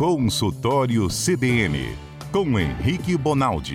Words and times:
Consultório 0.00 1.08
CBN, 1.08 1.94
com 2.32 2.58
Henrique 2.58 3.18
Bonaldi. 3.18 3.74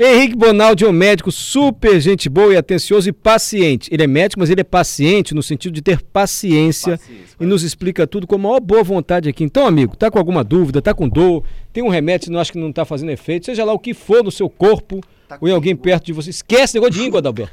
Henrique 0.00 0.34
Bonaldi 0.34 0.86
é 0.86 0.88
um 0.88 0.92
médico 0.92 1.30
super 1.30 2.00
gente 2.00 2.30
boa 2.30 2.54
e 2.54 2.56
atencioso 2.56 3.10
e 3.10 3.12
paciente. 3.12 3.92
Ele 3.92 4.04
é 4.04 4.06
médico, 4.06 4.40
mas 4.40 4.48
ele 4.48 4.62
é 4.62 4.64
paciente 4.64 5.34
no 5.34 5.42
sentido 5.42 5.74
de 5.74 5.82
ter 5.82 6.00
paciência, 6.00 6.96
paciência 6.96 7.36
e 7.38 7.44
nos 7.44 7.62
explica 7.62 8.06
tudo 8.06 8.26
com 8.26 8.36
a 8.36 8.38
maior 8.38 8.60
boa 8.60 8.82
vontade 8.82 9.28
aqui. 9.28 9.44
Então, 9.44 9.66
amigo, 9.66 9.94
tá 9.94 10.10
com 10.10 10.18
alguma 10.18 10.42
dúvida, 10.42 10.80
tá 10.80 10.94
com 10.94 11.06
dor, 11.06 11.44
tem 11.70 11.84
um 11.84 11.88
remédio 11.88 12.28
que 12.28 12.32
não 12.32 12.40
acha 12.40 12.50
que 12.50 12.58
não 12.58 12.72
tá 12.72 12.86
fazendo 12.86 13.10
efeito, 13.10 13.44
seja 13.44 13.62
lá 13.62 13.74
o 13.74 13.78
que 13.78 13.92
for 13.92 14.24
no 14.24 14.30
seu 14.30 14.48
corpo, 14.48 15.02
Tá 15.28 15.36
ou 15.38 15.46
em 15.46 15.52
alguém 15.52 15.76
perto 15.76 16.06
de 16.06 16.12
você. 16.14 16.30
Esquece 16.30 16.74
negócio 16.74 16.94
de 16.94 17.06
íngua, 17.06 17.18
Adalberto. 17.18 17.52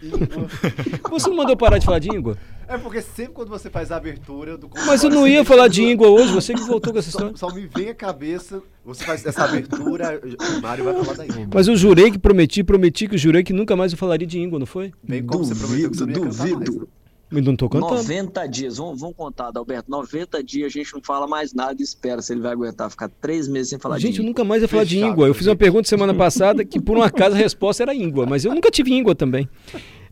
você 1.12 1.30
não 1.30 1.36
mandou 1.36 1.58
parar 1.58 1.78
de 1.78 1.86
falar 1.86 2.00
de 2.00 2.10
íngua? 2.10 2.38
É 2.68 2.78
porque 2.78 3.02
sempre 3.02 3.34
quando 3.34 3.50
você 3.50 3.70
faz 3.70 3.92
a 3.92 3.98
abertura 3.98 4.58
do 4.58 4.70
Mas 4.88 5.04
eu 5.04 5.10
não 5.10 5.28
ia 5.28 5.44
falar 5.44 5.68
de 5.68 5.84
íngua 5.84 6.08
hoje, 6.08 6.32
você 6.32 6.54
que 6.54 6.62
voltou 6.62 6.94
com 6.94 7.00
essa 7.00 7.10
história. 7.10 7.36
Só, 7.36 7.50
só 7.50 7.56
me 7.56 7.68
vem 7.68 7.90
a 7.90 7.94
cabeça, 7.94 8.62
você 8.84 9.04
faz 9.04 9.26
essa 9.26 9.44
abertura, 9.44 10.20
o 10.24 10.62
Mário 10.62 10.86
vai 10.86 10.94
falar 11.04 11.18
da 11.18 11.26
íngua. 11.26 11.50
Mas 11.54 11.68
eu 11.68 11.76
jurei 11.76 12.10
que 12.10 12.18
prometi, 12.18 12.64
prometi 12.64 13.08
que 13.08 13.16
eu 13.16 13.20
jurei 13.20 13.44
que 13.44 13.54
nunca 13.54 13.76
mais 13.76 13.92
eu 13.92 13.98
falaria 13.98 14.26
de 14.26 14.40
íngua, 14.40 14.58
não 14.58 14.66
foi? 14.66 14.92
Bem 15.04 15.24
como 15.24 15.44
duvido, 15.44 15.56
você 15.56 15.66
prometeu 15.66 15.92
que 15.92 15.98
você 15.98 16.06
não 16.06 16.12
ia 16.12 16.56
duvido. 16.56 16.90
Mas 17.30 17.44
não 17.44 17.56
tô 17.56 17.68
cantando. 17.68 17.96
90 17.96 18.48
dias, 18.48 18.78
vamos, 18.78 19.00
vamos 19.00 19.16
contar, 19.16 19.48
Adalberto. 19.48 19.90
90 19.90 20.44
dias 20.44 20.68
a 20.68 20.70
gente 20.70 20.94
não 20.94 21.02
fala 21.02 21.28
mais 21.28 21.54
nada 21.54 21.76
e 21.80 21.84
espera 21.84 22.22
se 22.22 22.34
ele 22.34 22.42
vai 22.42 22.52
aguentar 22.52 22.90
ficar 22.90 23.10
três 23.10 23.48
meses 23.48 23.70
sem 23.70 23.80
falar 23.80 23.98
gente, 23.98 24.04
de 24.04 24.08
íngua. 24.08 24.18
Gente, 24.18 24.26
eu 24.26 24.30
nunca 24.30 24.44
mais 24.44 24.62
ia 24.62 24.68
falar 24.68 24.86
Fechado, 24.86 25.00
de 25.00 25.06
íngua. 25.06 25.28
Eu 25.28 25.34
fiz 25.34 25.48
uma 25.48 25.56
pergunta 25.56 25.88
semana 25.88 26.14
passada 26.16 26.64
que, 26.64 26.80
por 26.80 26.98
um 26.98 27.02
acaso, 27.02 27.36
a 27.36 27.38
resposta 27.38 27.84
era 27.84 27.96
íngua, 27.96 28.26
mas 28.26 28.46
eu 28.46 28.54
nunca 28.54 28.70
tive 28.70 28.94
íngua 28.94 29.16
também. 29.16 29.50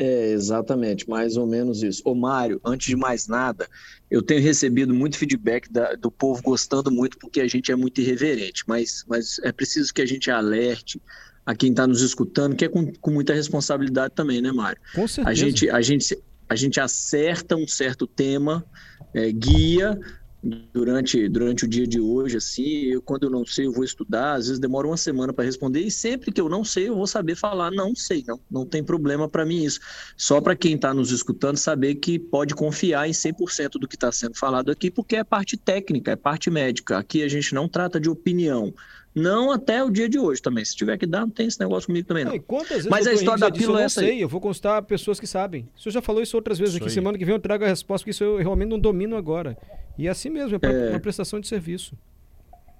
É, 0.00 0.30
exatamente, 0.32 1.06
mais 1.06 1.36
ou 1.36 1.46
menos 1.46 1.82
isso. 1.82 2.00
Ô 2.06 2.14
Mário, 2.14 2.58
antes 2.64 2.86
de 2.86 2.96
mais 2.96 3.28
nada, 3.28 3.68
eu 4.10 4.22
tenho 4.22 4.40
recebido 4.40 4.94
muito 4.94 5.18
feedback 5.18 5.70
da, 5.70 5.94
do 5.94 6.10
povo 6.10 6.40
gostando 6.42 6.90
muito 6.90 7.18
porque 7.18 7.38
a 7.38 7.46
gente 7.46 7.70
é 7.70 7.76
muito 7.76 8.00
irreverente, 8.00 8.64
mas, 8.66 9.04
mas 9.06 9.38
é 9.44 9.52
preciso 9.52 9.92
que 9.92 10.00
a 10.00 10.06
gente 10.06 10.30
alerte 10.30 10.98
a 11.44 11.54
quem 11.54 11.70
está 11.70 11.86
nos 11.86 12.00
escutando, 12.00 12.56
que 12.56 12.64
é 12.64 12.68
com, 12.68 12.90
com, 12.94 13.10
muita 13.10 13.34
responsabilidade 13.34 14.14
também, 14.14 14.40
né, 14.40 14.50
Mário? 14.50 14.80
Com 14.94 15.06
certeza. 15.06 15.28
A 15.28 15.34
gente, 15.34 15.68
a 15.68 15.82
gente, 15.82 16.18
a 16.48 16.56
gente 16.56 16.80
acerta 16.80 17.54
um 17.54 17.68
certo 17.68 18.06
tema, 18.06 18.64
é, 19.12 19.30
guia, 19.30 20.00
durante, 20.42 21.28
durante 21.28 21.64
o 21.64 21.68
dia 21.68 21.86
de 21.86 22.00
hoje, 22.00 22.38
assim, 22.38 22.84
eu, 22.84 23.02
quando 23.02 23.24
eu 23.24 23.30
não 23.30 23.44
sei, 23.44 23.66
eu 23.66 23.72
vou 23.72 23.84
estudar, 23.84 24.34
às 24.34 24.46
vezes 24.46 24.58
demora 24.58 24.86
uma 24.86 24.96
semana 24.96 25.32
para 25.32 25.44
responder, 25.44 25.80
e 25.80 25.90
sempre 25.90 26.32
que 26.32 26.40
eu 26.40 26.48
não 26.48 26.64
sei, 26.64 26.88
eu 26.88 26.96
vou 26.96 27.06
saber 27.06 27.34
falar, 27.36 27.70
não 27.70 27.94
sei, 27.94 28.24
não, 28.26 28.40
não 28.50 28.64
tem 28.64 28.82
problema 28.82 29.28
para 29.28 29.44
mim 29.44 29.64
isso. 29.64 29.80
Só 30.16 30.40
para 30.40 30.56
quem 30.56 30.74
está 30.74 30.94
nos 30.94 31.10
escutando 31.10 31.56
saber 31.56 31.96
que 31.96 32.18
pode 32.18 32.54
confiar 32.54 33.08
em 33.08 33.12
100% 33.12 33.72
do 33.78 33.86
que 33.86 33.96
está 33.96 34.10
sendo 34.10 34.36
falado 34.36 34.70
aqui, 34.70 34.90
porque 34.90 35.16
é 35.16 35.24
parte 35.24 35.56
técnica, 35.56 36.12
é 36.12 36.16
parte 36.16 36.50
médica. 36.50 36.98
Aqui 36.98 37.22
a 37.22 37.28
gente 37.28 37.54
não 37.54 37.68
trata 37.68 38.00
de 38.00 38.08
opinião. 38.08 38.72
Não 39.12 39.50
até 39.50 39.82
o 39.82 39.90
dia 39.90 40.08
de 40.08 40.18
hoje 40.18 40.40
também. 40.40 40.64
Se 40.64 40.76
tiver 40.76 40.96
que 40.96 41.04
dar, 41.04 41.22
não 41.22 41.30
tem 41.30 41.48
esse 41.48 41.58
negócio 41.58 41.88
comigo 41.88 42.06
também, 42.06 42.24
não. 42.24 42.38
Quantas 42.38 42.86
Mas 42.86 43.06
a 43.08 43.12
história 43.12 43.40
da 43.40 43.50
pílula 43.50 43.82
é 43.82 43.84
essa. 43.84 44.00
Eu 44.00 44.04
não 44.04 44.12
sei, 44.12 44.24
eu 44.24 44.28
vou 44.28 44.40
constar 44.40 44.80
pessoas 44.84 45.18
que 45.18 45.26
sabem. 45.26 45.68
O 45.76 45.80
senhor 45.80 45.92
já 45.92 46.02
falou 46.02 46.22
isso 46.22 46.36
outras 46.36 46.58
vezes 46.58 46.74
isso 46.74 46.82
aqui. 46.82 46.88
Aí. 46.88 46.94
Semana 46.94 47.18
que 47.18 47.24
vem 47.24 47.34
eu 47.34 47.40
trago 47.40 47.64
a 47.64 47.66
resposta, 47.66 48.04
porque 48.04 48.12
isso 48.12 48.22
eu 48.22 48.36
realmente 48.36 48.68
não 48.68 48.78
domino 48.78 49.16
agora. 49.16 49.58
E 50.00 50.06
é 50.06 50.10
assim 50.10 50.30
mesmo, 50.30 50.58
é, 50.62 50.66
é... 50.66 50.90
uma 50.90 50.98
prestação 50.98 51.38
de 51.38 51.46
serviço. 51.46 51.94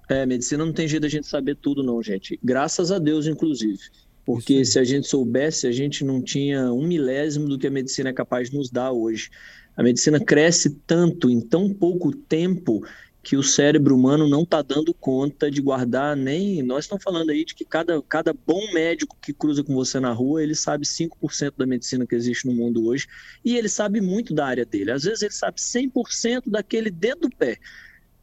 É, 0.09 0.25
medicina 0.25 0.65
não 0.65 0.73
tem 0.73 0.87
jeito 0.87 1.03
da 1.03 1.07
gente 1.07 1.27
saber 1.27 1.55
tudo, 1.55 1.83
não, 1.83 2.01
gente. 2.01 2.39
Graças 2.43 2.91
a 2.91 2.97
Deus, 2.97 3.27
inclusive. 3.27 3.77
Porque 4.25 4.65
se 4.65 4.79
a 4.79 4.83
gente 4.83 5.07
soubesse, 5.07 5.67
a 5.67 5.71
gente 5.71 6.03
não 6.03 6.19
tinha 6.19 6.73
um 6.73 6.87
milésimo 6.87 7.47
do 7.47 7.59
que 7.59 7.67
a 7.67 7.71
medicina 7.71 8.09
é 8.09 8.13
capaz 8.13 8.49
de 8.49 8.57
nos 8.57 8.71
dar 8.71 8.91
hoje. 8.91 9.29
A 9.77 9.83
medicina 9.83 10.19
cresce 10.19 10.71
tanto 10.87 11.29
em 11.29 11.39
tão 11.39 11.71
pouco 11.71 12.11
tempo 12.11 12.83
que 13.23 13.37
o 13.37 13.43
cérebro 13.43 13.95
humano 13.95 14.27
não 14.27 14.41
está 14.41 14.61
dando 14.61 14.93
conta 14.93 15.51
de 15.51 15.61
guardar 15.61 16.15
nem. 16.15 16.63
Nós 16.63 16.85
estamos 16.85 17.03
falando 17.03 17.29
aí 17.29 17.45
de 17.45 17.53
que 17.53 17.63
cada, 17.63 18.01
cada 18.01 18.33
bom 18.33 18.73
médico 18.73 19.15
que 19.21 19.31
cruza 19.31 19.63
com 19.63 19.75
você 19.75 19.99
na 19.99 20.11
rua, 20.11 20.41
ele 20.41 20.55
sabe 20.55 20.85
5% 20.85 21.53
da 21.55 21.67
medicina 21.67 22.07
que 22.07 22.15
existe 22.15 22.47
no 22.47 22.53
mundo 22.53 22.85
hoje 22.85 23.07
e 23.45 23.55
ele 23.55 23.69
sabe 23.69 24.01
muito 24.01 24.33
da 24.33 24.47
área 24.47 24.65
dele. 24.65 24.91
Às 24.91 25.03
vezes 25.03 25.21
ele 25.21 25.33
sabe 25.33 25.59
100% 25.59 26.43
daquele 26.47 26.89
dedo 26.89 27.21
do 27.21 27.29
pé, 27.29 27.59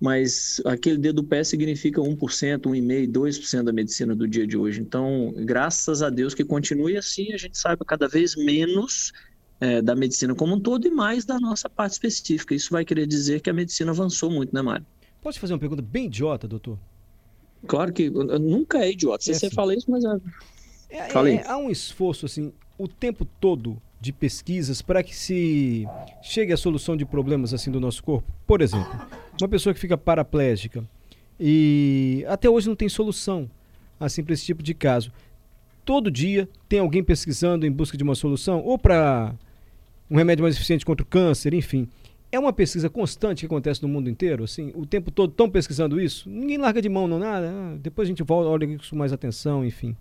mas 0.00 0.60
aquele 0.64 0.98
dedo 0.98 1.22
do 1.22 1.28
pé 1.28 1.44
significa 1.44 2.00
1%, 2.00 2.16
1,5%, 2.16 3.12
2% 3.12 3.62
da 3.62 3.72
medicina 3.72 4.16
do 4.16 4.26
dia 4.26 4.47
de 4.48 4.56
hoje. 4.56 4.81
Então, 4.81 5.32
graças 5.38 6.03
a 6.03 6.10
Deus 6.10 6.34
que 6.34 6.44
continue 6.44 6.97
assim, 6.97 7.32
a 7.32 7.37
gente 7.37 7.56
saiba 7.56 7.84
cada 7.84 8.08
vez 8.08 8.34
menos 8.34 9.12
é, 9.60 9.82
da 9.82 9.94
medicina 9.94 10.34
como 10.34 10.54
um 10.54 10.60
todo 10.60 10.86
e 10.86 10.91
mais 10.91 11.24
da 11.24 11.38
nossa 11.38 11.69
parte 11.69 11.92
específica. 11.92 12.54
Isso 12.54 12.70
vai 12.70 12.84
querer 12.84 13.06
dizer 13.06 13.41
que 13.41 13.50
a 13.50 13.52
medicina 13.52 13.91
avançou 13.91 14.30
muito, 14.30 14.54
né, 14.54 14.62
Mário? 14.62 14.86
Posso 15.20 15.41
fazer 15.41 15.52
uma 15.52 15.58
pergunta 15.58 15.82
bem 15.82 16.06
idiota, 16.06 16.46
doutor? 16.46 16.78
Claro 17.66 17.92
que 17.92 18.08
nunca 18.08 18.78
é 18.78 18.91
idiota. 18.91 19.24
Você, 19.24 19.32
é 19.32 19.34
assim. 19.34 19.50
fala 19.50 19.74
isso, 19.74 19.91
mas 19.91 20.04
é... 20.04 20.08
É, 20.91 20.98
é, 21.00 21.34
é, 21.34 21.46
há 21.46 21.58
um 21.58 21.70
esforço 21.70 22.24
assim 22.24 22.50
o 22.78 22.88
tempo 22.88 23.26
todo 23.38 23.80
de 24.00 24.12
pesquisas 24.12 24.80
para 24.80 25.02
que 25.02 25.14
se 25.14 25.86
chegue 26.22 26.52
à 26.52 26.56
solução 26.56 26.96
de 26.96 27.04
problemas 27.04 27.52
assim 27.52 27.70
do 27.70 27.80
nosso 27.80 28.02
corpo. 28.02 28.32
Por 28.46 28.62
exemplo, 28.62 28.88
uma 29.40 29.48
pessoa 29.48 29.75
que 29.75 29.80
fica 29.80 29.98
paraplégica 29.98 30.88
e 31.38 32.25
até 32.28 32.48
hoje 32.48 32.69
não 32.69 32.76
tem 32.76 32.88
solução 32.88 33.50
assim 33.98 34.22
para 34.22 34.32
esse 34.32 34.46
tipo 34.46 34.62
de 34.62 34.72
caso. 34.72 35.12
Todo 35.84 36.10
dia 36.10 36.48
tem 36.69 36.78
alguém 36.78 37.02
pesquisando 37.02 37.66
em 37.66 37.72
busca 37.72 37.96
de 37.96 38.04
uma 38.04 38.14
solução 38.14 38.62
ou 38.62 38.78
para 38.78 39.34
um 40.10 40.16
remédio 40.16 40.42
mais 40.42 40.56
eficiente 40.56 40.84
contra 40.84 41.02
o 41.02 41.06
câncer, 41.06 41.54
enfim. 41.54 41.88
É 42.30 42.38
uma 42.38 42.52
pesquisa 42.52 42.91
constante 42.91 43.41
que 43.41 43.46
acontece 43.46 43.82
no 43.82 43.88
mundo 43.88 44.10
inteiro, 44.10 44.44
assim, 44.44 44.70
o 44.74 44.84
tempo 44.84 45.10
todo 45.10 45.30
estão 45.30 45.48
pesquisando 45.48 46.00
isso. 46.00 46.28
Ninguém 46.28 46.58
larga 46.58 46.82
de 46.82 46.88
mão, 46.88 47.08
não 47.08 47.19
nada. 47.19 47.50
Ah, 47.50 47.76
depois 47.80 48.06
a 48.06 48.10
gente 48.10 48.22
volta, 48.22 48.50
olha 48.50 48.66
isso 48.66 48.90
com 48.90 48.96
mais 48.96 49.12
atenção, 49.12 49.64
enfim. 49.64 49.96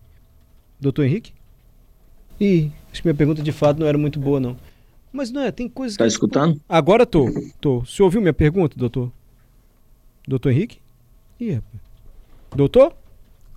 Doutor 0.79 1.05
Henrique? 1.05 1.33
Ih, 2.39 2.71
acho 2.91 3.01
que 3.01 3.07
minha 3.07 3.15
pergunta 3.15 3.41
de 3.41 3.51
fato 3.51 3.79
não 3.79 3.87
era 3.87 3.97
muito 3.97 4.19
boa, 4.19 4.39
não. 4.39 4.57
Mas 5.11 5.31
não 5.31 5.41
é, 5.41 5.51
tem 5.51 5.69
coisas 5.69 5.97
tá 5.97 6.03
que. 6.03 6.09
Tá 6.09 6.13
escutando? 6.13 6.61
Agora 6.67 7.05
tô, 7.05 7.27
tô. 7.59 7.79
Você 7.79 8.03
ouviu 8.03 8.21
minha 8.21 8.33
pergunta, 8.33 8.77
doutor? 8.77 9.11
Doutor 10.27 10.51
Henrique? 10.51 10.79
Ih, 11.39 11.53
rapaz. 11.53 11.81
Doutor? 12.55 12.93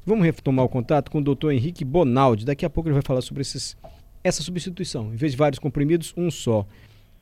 Vamos 0.07 0.25
retomar 0.25 0.65
o 0.65 0.69
contato 0.69 1.11
com 1.11 1.19
o 1.19 1.23
doutor 1.23 1.53
Henrique 1.53 1.85
Bonaldi. 1.85 2.45
Daqui 2.45 2.65
a 2.65 2.71
pouco 2.71 2.89
ele 2.89 2.95
vai 2.95 3.03
falar 3.03 3.21
sobre 3.21 3.43
esses, 3.43 3.77
essa 4.23 4.43
substituição. 4.43 5.13
Em 5.13 5.17
vez 5.17 5.33
de 5.33 5.39
vários 5.39 5.59
comprimidos, 5.59 6.15
um 6.17 6.31
só. 6.31 6.67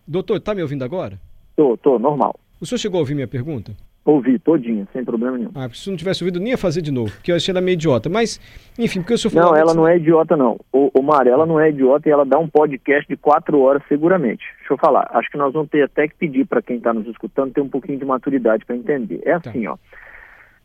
Doutor, 0.06 0.40
tá 0.40 0.54
me 0.54 0.62
ouvindo 0.62 0.84
agora? 0.84 1.18
Tô, 1.56 1.76
tô, 1.76 1.98
normal. 1.98 2.34
O 2.60 2.66
senhor 2.66 2.78
chegou 2.78 2.98
a 2.98 3.00
ouvir 3.00 3.14
minha 3.14 3.28
pergunta? 3.28 3.72
Ouvi, 4.04 4.38
todinha, 4.38 4.88
sem 4.90 5.04
problema 5.04 5.36
nenhum. 5.36 5.50
Ah, 5.54 5.68
se 5.68 5.90
não 5.90 5.96
tivesse 5.96 6.24
ouvido, 6.24 6.40
nem 6.40 6.52
ia 6.52 6.56
fazer 6.56 6.80
de 6.80 6.90
novo, 6.90 7.12
porque 7.12 7.30
eu 7.30 7.36
achei 7.36 7.52
ela 7.52 7.60
meio 7.60 7.74
idiota. 7.74 8.08
Mas, 8.08 8.40
enfim, 8.78 9.00
porque 9.00 9.12
o 9.12 9.18
senhor 9.18 9.32
falou... 9.32 9.50
Não, 9.50 9.58
ela 9.58 9.74
não 9.74 9.86
é 9.86 9.98
idiota, 9.98 10.34
não. 10.34 10.58
O, 10.72 10.90
o 10.98 11.02
Mário, 11.02 11.30
ela 11.30 11.44
não 11.44 11.60
é 11.60 11.68
idiota 11.68 12.08
e 12.08 12.12
ela 12.12 12.24
dá 12.24 12.38
um 12.38 12.48
podcast 12.48 13.06
de 13.06 13.18
quatro 13.18 13.60
horas 13.60 13.82
seguramente. 13.86 14.42
Deixa 14.60 14.72
eu 14.72 14.78
falar. 14.78 15.10
Acho 15.12 15.30
que 15.30 15.36
nós 15.36 15.52
vamos 15.52 15.68
ter 15.68 15.82
até 15.82 16.08
que 16.08 16.14
pedir 16.14 16.46
para 16.46 16.62
quem 16.62 16.78
está 16.78 16.94
nos 16.94 17.06
escutando 17.06 17.52
ter 17.52 17.60
um 17.60 17.68
pouquinho 17.68 17.98
de 17.98 18.04
maturidade 18.06 18.64
para 18.64 18.76
entender. 18.76 19.20
É 19.26 19.38
tá. 19.38 19.50
assim, 19.50 19.66
ó. 19.66 19.76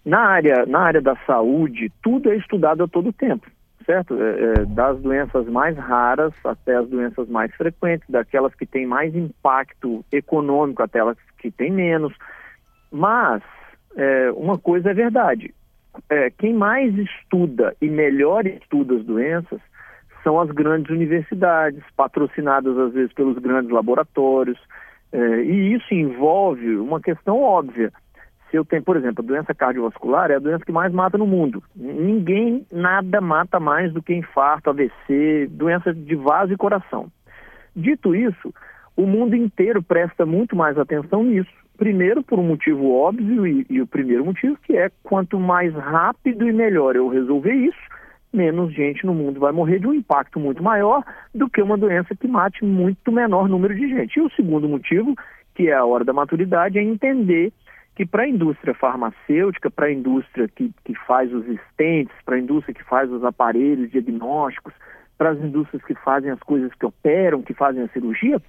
Na 0.06 0.20
área, 0.20 0.66
na 0.66 0.80
área 0.80 1.02
da 1.02 1.18
saúde, 1.28 1.92
tudo 2.02 2.32
é 2.32 2.38
estudado 2.38 2.84
a 2.84 2.88
todo 2.88 3.12
tempo. 3.12 3.46
Certo? 3.86 4.16
É, 4.22 4.62
é, 4.62 4.66
das 4.66 5.00
doenças 5.02 5.48
mais 5.48 5.78
raras 5.78 6.34
até 6.44 6.76
as 6.76 6.88
doenças 6.90 7.28
mais 7.30 7.54
frequentes, 7.56 8.08
daquelas 8.10 8.54
que 8.56 8.66
têm 8.66 8.86
mais 8.86 9.16
impacto 9.16 10.04
econômico 10.12 10.84
até 10.84 11.00
as 11.02 11.18
que 11.38 11.52
têm 11.52 11.72
menos. 11.72 12.14
Mas 12.92 13.42
é, 13.96 14.32
uma 14.32 14.58
coisa 14.58 14.92
é 14.92 14.94
verdade: 14.94 15.54
é, 16.10 16.30
quem 16.30 16.54
mais 16.54 16.96
estuda 16.98 17.76
e 17.82 17.88
melhor 17.88 18.46
estuda 18.46 18.96
as 18.96 19.06
doenças 19.06 19.60
são 20.24 20.40
as 20.40 20.50
grandes 20.52 20.90
universidades, 20.90 21.84
patrocinadas 21.98 22.78
às 22.78 22.94
vezes 22.94 23.14
pelos 23.14 23.38
grandes 23.40 23.72
laboratórios. 23.72 24.60
É, 25.12 25.42
e 25.44 25.74
isso 25.74 25.94
envolve 25.94 26.76
uma 26.78 27.00
questão 27.00 27.40
óbvia 27.40 27.92
se 28.54 28.58
eu 28.58 28.64
tenho, 28.64 28.84
por 28.84 28.96
exemplo, 28.96 29.24
a 29.24 29.28
doença 29.28 29.56
cardiovascular 29.56 30.30
é 30.30 30.36
a 30.36 30.40
doença 30.40 30.64
que 30.64 30.72
mais 30.72 30.94
mata 30.94 31.18
no 31.18 31.26
mundo. 31.26 31.64
Ninguém, 31.76 32.64
nada 32.72 33.20
mata 33.20 33.60
mais 33.60 33.92
do 33.92 34.00
que 34.00 34.14
infarto, 34.14 34.70
AVC, 34.70 35.48
doença 35.50 35.92
de 35.92 36.16
vaso 36.16 36.54
e 36.54 36.58
coração. 36.58 37.08
Dito 37.76 38.16
isso, 38.16 38.54
o 38.96 39.08
mundo 39.08 39.36
inteiro 39.36 39.82
presta 39.82 40.24
muito 40.24 40.56
mais 40.56 40.78
atenção 40.78 41.24
nisso. 41.24 41.50
Primeiro, 41.78 42.22
por 42.22 42.38
um 42.38 42.44
motivo 42.44 42.94
óbvio, 42.94 43.48
e, 43.48 43.66
e 43.68 43.82
o 43.82 43.88
primeiro 43.88 44.24
motivo 44.24 44.56
que 44.62 44.78
é 44.78 44.92
quanto 45.02 45.40
mais 45.40 45.74
rápido 45.74 46.48
e 46.48 46.54
melhor 46.54 46.96
eu 46.96 47.08
resolver 47.08 47.56
isso, 47.56 47.82
menos 48.32 48.72
gente 48.72 49.04
no 49.04 49.16
mundo 49.16 49.40
vai 49.40 49.52
morrer 49.52 49.80
de 49.80 49.88
um 49.88 49.96
impacto 49.96 50.40
muito 50.40 50.62
maior 50.62 51.04
do 51.34 51.50
que 51.50 51.60
uma 51.60 51.76
doença 51.76 52.16
que 52.16 52.28
mate 52.28 52.64
muito 52.64 53.12
menor 53.12 53.50
número 53.50 53.74
de 53.74 53.90
gente. 53.90 54.18
E 54.18 54.22
o 54.22 54.30
segundo 54.30 54.70
motivo, 54.70 55.16
que 55.56 55.70
é 55.70 55.74
a 55.74 55.86
hora 55.86 56.04
da 56.04 56.14
maturidade, 56.14 56.78
é 56.78 56.84
entender 56.84 57.52
que 57.96 58.06
para 58.06 58.24
a 58.24 58.28
indústria 58.28 58.74
farmacêutica, 58.74 59.70
para 59.70 59.88
a 59.88 59.92
indústria 59.92 60.48
que, 60.48 60.72
que 60.84 60.96
faz 61.06 61.32
os 61.34 61.48
estentes, 61.48 62.16
para 62.26 62.36
a 62.36 62.40
indústria 62.40 62.74
que 62.74 62.84
faz 62.84 63.12
os 63.12 63.24
aparelhos 63.24 63.92
diagnósticos, 63.92 64.74
para 65.18 65.32
as 65.32 65.40
indústrias 65.40 65.84
que 65.84 65.94
fazem 65.96 66.32
as 66.32 66.40
coisas 66.40 66.74
que 66.74 66.86
operam, 66.86 67.44
que 67.44 67.54
fazem 67.54 67.84
a 67.84 67.88
cirurgia, 67.90 68.42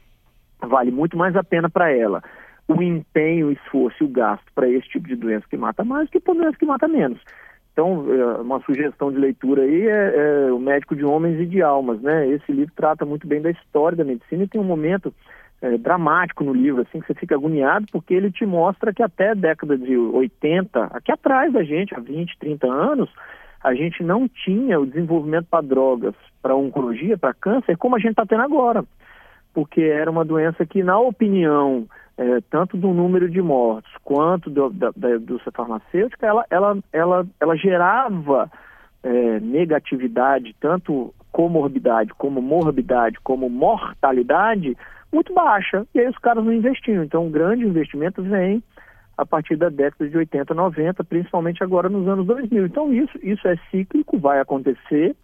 vale 0.61 0.91
muito 0.91 1.17
mais 1.17 1.37
a 1.37 1.44
pena 1.44 1.69
para 1.69 1.91
ela 1.91 2.23
o 2.67 2.82
empenho, 2.82 3.49
o 3.49 3.52
esforço 3.52 4.02
e 4.02 4.06
o 4.06 4.11
gasto 4.11 4.46
para 4.55 4.69
esse 4.69 4.88
tipo 4.88 5.06
de 5.06 5.17
doença 5.17 5.47
que 5.49 5.56
mata 5.56 5.85
mais 5.85 6.08
que 6.08 6.19
para 6.19 6.35
doença 6.35 6.56
que 6.58 6.64
mata 6.64 6.88
menos. 6.88 7.20
Então, 7.73 8.06
é, 8.08 8.40
uma 8.40 8.61
sugestão 8.61 9.12
de 9.12 9.19
leitura 9.19 9.62
aí 9.62 9.88
é, 9.88 10.47
é, 10.47 10.52
O 10.52 10.61
Médico 10.61 10.94
de 10.94 11.05
Homens 11.05 11.40
e 11.40 11.47
de 11.47 11.61
Almas, 11.61 12.00
né? 12.00 12.29
Esse 12.29 12.52
livro 12.52 12.73
trata 12.75 13.05
muito 13.05 13.26
bem 13.26 13.43
da 13.43 13.50
história 13.50 13.99
da 13.99 14.05
medicina 14.05 14.44
e 14.44 14.49
tem 14.49 14.61
um 14.61 14.64
momento 14.64 15.12
é, 15.62 15.78
dramático 15.78 16.44
no 16.44 16.52
livro, 16.52 16.82
assim, 16.82 17.00
que 17.00 17.06
você 17.06 17.14
fica 17.14 17.34
agoniado, 17.34 17.86
porque 17.90 18.14
ele 18.14 18.30
te 18.30 18.44
mostra 18.44 18.92
que 18.92 19.02
até 19.02 19.30
a 19.30 19.34
década 19.34 19.76
de 19.76 19.96
80, 19.96 20.84
aqui 20.92 21.12
atrás 21.12 21.52
da 21.52 21.62
gente, 21.62 21.94
há 21.94 22.00
20, 22.00 22.38
30 22.38 22.66
anos, 22.66 23.10
a 23.62 23.74
gente 23.74 24.02
não 24.02 24.28
tinha 24.28 24.78
o 24.78 24.86
desenvolvimento 24.86 25.46
para 25.50 25.66
drogas, 25.66 26.14
para 26.42 26.54
oncologia, 26.54 27.16
para 27.16 27.32
câncer, 27.32 27.78
como 27.78 27.96
a 27.96 27.98
gente 27.98 28.10
está 28.10 28.26
tendo 28.26 28.42
agora. 28.42 28.84
Porque 29.54 29.80
era 29.80 30.10
uma 30.10 30.24
doença 30.24 30.66
que, 30.66 30.82
na 30.82 30.98
opinião 30.98 31.86
é, 32.16 32.40
tanto 32.50 32.76
do 32.76 32.88
número 32.88 33.28
de 33.28 33.42
mortos 33.42 33.90
quanto 34.02 34.48
do, 34.48 34.70
da, 34.70 34.92
da 34.94 35.16
indústria 35.16 35.52
farmacêutica, 35.52 36.26
ela, 36.26 36.44
ela, 36.50 36.78
ela, 36.92 37.26
ela 37.40 37.56
gerava 37.56 38.50
é, 39.02 39.40
negatividade, 39.40 40.54
tanto 40.60 41.12
comorbidade 41.32 42.12
como 42.14 42.40
morbidade, 42.40 43.18
como 43.22 43.50
mortalidade, 43.50 44.76
muito 45.12 45.32
baixa. 45.32 45.86
E 45.94 46.00
aí 46.00 46.08
os 46.08 46.18
caras 46.18 46.44
não 46.44 46.52
investiam. 46.52 47.04
Então, 47.04 47.26
o 47.26 47.30
grande 47.30 47.64
investimento 47.64 48.22
vem 48.22 48.62
a 49.16 49.24
partir 49.24 49.56
da 49.56 49.68
década 49.68 50.08
de 50.08 50.16
80, 50.16 50.54
90, 50.54 51.04
principalmente 51.04 51.62
agora 51.62 51.88
nos 51.88 52.06
anos 52.08 52.26
2000. 52.26 52.66
Então, 52.66 52.92
isso, 52.92 53.18
isso 53.22 53.46
é 53.46 53.56
cíclico, 53.70 54.18
vai 54.18 54.40
acontecer. 54.40 55.14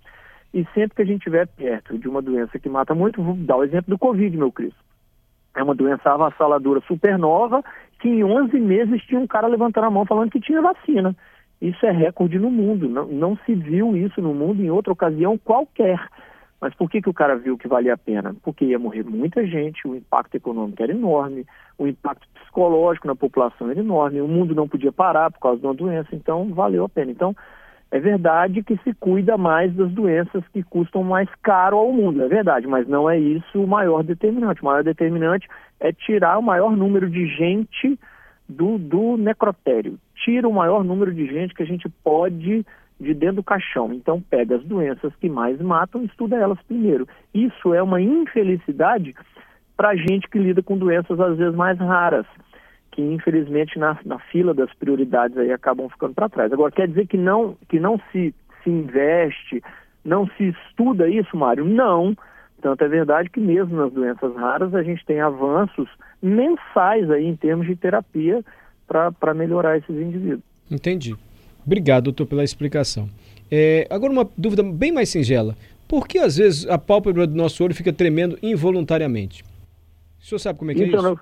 E 0.52 0.64
sempre 0.74 0.96
que 0.96 1.02
a 1.02 1.04
gente 1.04 1.18
estiver 1.18 1.46
perto 1.46 1.98
de 1.98 2.08
uma 2.08 2.20
doença 2.22 2.58
que 2.58 2.68
mata 2.68 2.94
muito, 2.94 3.22
vou 3.22 3.34
dar 3.34 3.56
o 3.56 3.64
exemplo 3.64 3.90
do 3.90 3.98
Covid, 3.98 4.36
meu 4.36 4.50
Cristo. 4.50 4.78
É 5.56 5.62
uma 5.62 5.74
doença 5.74 6.10
avassaladora 6.10 6.80
supernova 6.86 7.62
que 8.00 8.08
em 8.08 8.24
11 8.24 8.58
meses 8.58 9.02
tinha 9.02 9.20
um 9.20 9.26
cara 9.26 9.46
levantando 9.46 9.86
a 9.86 9.90
mão 9.90 10.06
falando 10.06 10.30
que 10.30 10.40
tinha 10.40 10.62
vacina. 10.62 11.14
Isso 11.60 11.84
é 11.84 11.90
recorde 11.90 12.38
no 12.38 12.50
mundo. 12.50 12.88
Não, 12.88 13.06
não 13.06 13.36
se 13.44 13.54
viu 13.54 13.96
isso 13.96 14.20
no 14.22 14.32
mundo 14.32 14.62
em 14.62 14.70
outra 14.70 14.92
ocasião 14.92 15.36
qualquer. 15.36 16.00
Mas 16.60 16.74
por 16.74 16.90
que, 16.90 17.00
que 17.00 17.08
o 17.08 17.14
cara 17.14 17.36
viu 17.36 17.56
que 17.56 17.66
valia 17.66 17.94
a 17.94 17.98
pena? 17.98 18.36
Porque 18.42 18.66
ia 18.66 18.78
morrer 18.78 19.02
muita 19.04 19.46
gente, 19.46 19.88
o 19.88 19.94
impacto 19.96 20.34
econômico 20.34 20.82
era 20.82 20.92
enorme, 20.92 21.46
o 21.78 21.86
impacto 21.86 22.28
psicológico 22.34 23.06
na 23.06 23.16
população 23.16 23.70
era 23.70 23.80
enorme, 23.80 24.20
o 24.20 24.28
mundo 24.28 24.54
não 24.54 24.68
podia 24.68 24.92
parar 24.92 25.30
por 25.30 25.40
causa 25.40 25.60
de 25.60 25.66
uma 25.66 25.74
doença, 25.74 26.08
então 26.12 26.52
valeu 26.52 26.84
a 26.84 26.88
pena. 26.88 27.10
Então, 27.10 27.34
é 27.90 27.98
verdade 27.98 28.62
que 28.62 28.76
se 28.84 28.94
cuida 28.94 29.38
mais 29.38 29.74
das 29.74 29.90
doenças 29.90 30.46
que 30.52 30.62
custam 30.62 31.02
mais 31.02 31.28
caro 31.42 31.78
ao 31.78 31.92
mundo, 31.92 32.22
é 32.22 32.28
verdade, 32.28 32.66
mas 32.66 32.86
não 32.86 33.08
é 33.08 33.18
isso 33.18 33.62
o 33.62 33.66
maior 33.66 34.04
determinante. 34.04 34.62
O 34.62 34.66
maior 34.66 34.84
determinante 34.84 35.48
é 35.80 35.92
tirar 35.92 36.38
o 36.38 36.42
maior 36.42 36.76
número 36.76 37.08
de 37.08 37.26
gente 37.26 37.98
do, 38.48 38.78
do 38.78 39.16
necrotério. 39.16 39.98
Tira 40.14 40.46
o 40.46 40.52
maior 40.52 40.84
número 40.84 41.12
de 41.12 41.26
gente 41.26 41.54
que 41.54 41.62
a 41.62 41.66
gente 41.66 41.88
pode 42.04 42.64
de 43.00 43.14
dentro 43.14 43.36
do 43.36 43.42
caixão. 43.42 43.92
Então 43.92 44.20
pega 44.20 44.56
as 44.56 44.64
doenças 44.64 45.12
que 45.16 45.28
mais 45.28 45.60
matam 45.60 46.02
e 46.02 46.06
estuda 46.06 46.36
elas 46.36 46.60
primeiro. 46.62 47.08
Isso 47.32 47.72
é 47.72 47.82
uma 47.82 48.00
infelicidade 48.00 49.14
para 49.76 49.96
gente 49.96 50.28
que 50.28 50.38
lida 50.38 50.62
com 50.62 50.76
doenças 50.76 51.18
às 51.18 51.38
vezes 51.38 51.54
mais 51.54 51.78
raras, 51.78 52.26
que 52.92 53.00
infelizmente 53.00 53.78
na, 53.78 53.98
na 54.04 54.18
fila 54.18 54.52
das 54.52 54.72
prioridades 54.74 55.38
aí 55.38 55.50
acabam 55.50 55.88
ficando 55.88 56.14
para 56.14 56.28
trás. 56.28 56.52
Agora 56.52 56.70
quer 56.70 56.86
dizer 56.86 57.06
que 57.06 57.16
não 57.16 57.56
que 57.68 57.80
não 57.80 57.98
se, 58.12 58.34
se 58.62 58.70
investe, 58.70 59.62
não 60.04 60.26
se 60.36 60.48
estuda 60.48 61.08
isso, 61.08 61.36
Mário? 61.36 61.64
Não. 61.64 62.14
Tanto 62.60 62.84
é 62.84 62.88
verdade 62.88 63.30
que 63.30 63.40
mesmo 63.40 63.74
nas 63.74 63.90
doenças 63.90 64.36
raras 64.36 64.74
a 64.74 64.82
gente 64.82 65.04
tem 65.06 65.18
avanços 65.20 65.88
mensais 66.22 67.10
aí 67.10 67.24
em 67.24 67.34
termos 67.34 67.66
de 67.66 67.74
terapia 67.74 68.44
para 68.86 69.32
melhorar 69.32 69.78
esses 69.78 69.96
indivíduos. 69.96 70.44
Entendi. 70.70 71.16
Obrigado, 71.64 72.04
doutor, 72.04 72.26
pela 72.26 72.44
explicação. 72.44 73.08
É, 73.50 73.86
agora, 73.90 74.12
uma 74.12 74.28
dúvida 74.36 74.62
bem 74.62 74.92
mais 74.92 75.08
singela. 75.08 75.56
Por 75.88 76.06
que, 76.06 76.18
às 76.18 76.36
vezes, 76.36 76.68
a 76.68 76.78
pálpebra 76.78 77.26
do 77.26 77.34
nosso 77.34 77.64
olho 77.64 77.74
fica 77.74 77.92
tremendo 77.92 78.38
involuntariamente? 78.42 79.42
O 80.20 80.24
senhor 80.24 80.38
sabe 80.38 80.58
como 80.58 80.70
é 80.70 80.74
que 80.74 80.82
é 80.82 80.86
isso 80.86 80.96
é 80.96 80.98
isso? 80.98 81.08
Não 81.08 81.18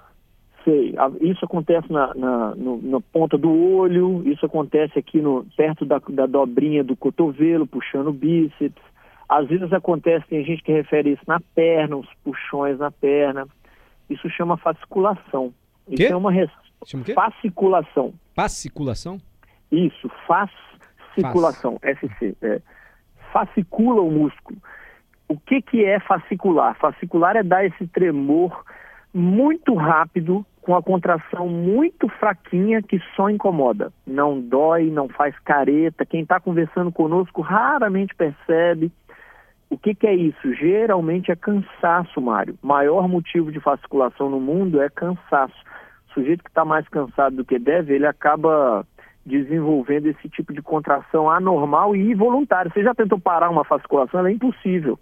sei. 0.65 0.95
Isso 1.21 1.45
acontece 1.45 1.91
na, 1.91 2.15
na, 2.15 2.55
no, 2.55 2.83
na, 2.83 3.01
ponta 3.01 3.39
do 3.39 3.51
olho, 3.51 4.23
isso 4.29 4.45
acontece 4.45 4.99
aqui 4.99 5.21
no, 5.21 5.47
perto 5.57 5.87
da, 5.87 5.99
da 6.11 6.27
dobrinha 6.27 6.85
do 6.85 6.95
cotovelo, 6.95 7.67
puxando 7.67 8.09
o 8.09 8.13
bíceps. 8.13 8.83
Às 9.29 9.47
vezes 9.49 9.73
acontece, 9.73 10.27
tem 10.29 10.45
gente 10.45 10.63
que 10.63 10.73
refere 10.73 11.13
isso 11.13 11.23
na 11.27 11.41
perna, 11.55 11.97
os 11.97 12.09
puxões 12.25 12.79
na 12.79 12.91
perna. 12.91 13.47
Isso 14.09 14.29
chama 14.31 14.57
fasciculação. 14.57 15.53
Isso 15.87 15.97
que? 15.97 16.13
é 16.13 16.17
uma 16.17 16.33
res... 16.33 16.51
fasciculação. 17.15 18.13
Fasciculação? 18.35 19.21
Isso, 19.71 20.11
fasciculação, 20.27 21.79
Faz. 21.81 21.99
SC. 21.99 22.37
É. 22.43 22.61
Fascicula 23.33 24.01
o 24.01 24.11
músculo. 24.11 24.59
O 25.29 25.39
que, 25.39 25.61
que 25.61 25.85
é 25.85 26.01
fascicular? 26.01 26.75
Fascicular 26.77 27.37
é 27.37 27.43
dar 27.43 27.65
esse 27.65 27.87
tremor 27.87 28.65
muito 29.13 29.75
rápido, 29.75 30.45
com 30.63 30.75
a 30.77 30.83
contração 30.83 31.49
muito 31.49 32.09
fraquinha 32.09 32.83
que 32.83 33.01
só 33.17 33.31
incomoda. 33.31 33.93
Não 34.07 34.41
dói, 34.41 34.91
não 34.91 35.09
faz 35.09 35.39
careta. 35.41 36.05
Quem 36.05 36.23
está 36.23 36.39
conversando 36.39 36.93
conosco 36.93 37.41
raramente 37.41 38.15
percebe. 38.15 38.93
O 39.71 39.77
que, 39.77 39.95
que, 39.95 40.07
é 40.07 40.15
isso? 40.15 40.55
Geralmente 40.55 41.31
é 41.31 41.37
cansaço, 41.37 42.21
Mário. 42.21 42.59
O 42.63 42.67
maior 42.67 43.07
motivo 43.07 43.53
de 43.53 43.61
fasciculação 43.61 44.31
no 44.31 44.41
mundo 44.41 44.81
é 44.81 44.89
cansaço. 44.89 45.57
O 46.11 46.15
sujeito 46.15 46.43
que 46.43 46.51
está 46.51 46.65
mais 46.65 46.89
cansado 46.89 47.37
do 47.37 47.45
que 47.45 47.59
deve, 47.59 47.95
ele 47.95 48.07
acaba 48.07 48.87
desenvolvendo 49.29 50.07
esse 50.07 50.29
tipo 50.29 50.53
de 50.53 50.63
contração 50.63 51.31
anormal 51.31 51.95
e 51.95 52.11
involuntária. 52.11 52.71
Você 52.73 52.83
já 52.83 52.95
tentou 52.95 53.21
parar 53.21 53.51
uma 53.51 53.65
fasciculação? 53.65 54.21
Ela 54.21 54.31
é 54.31 54.33
impossível. 54.33 54.99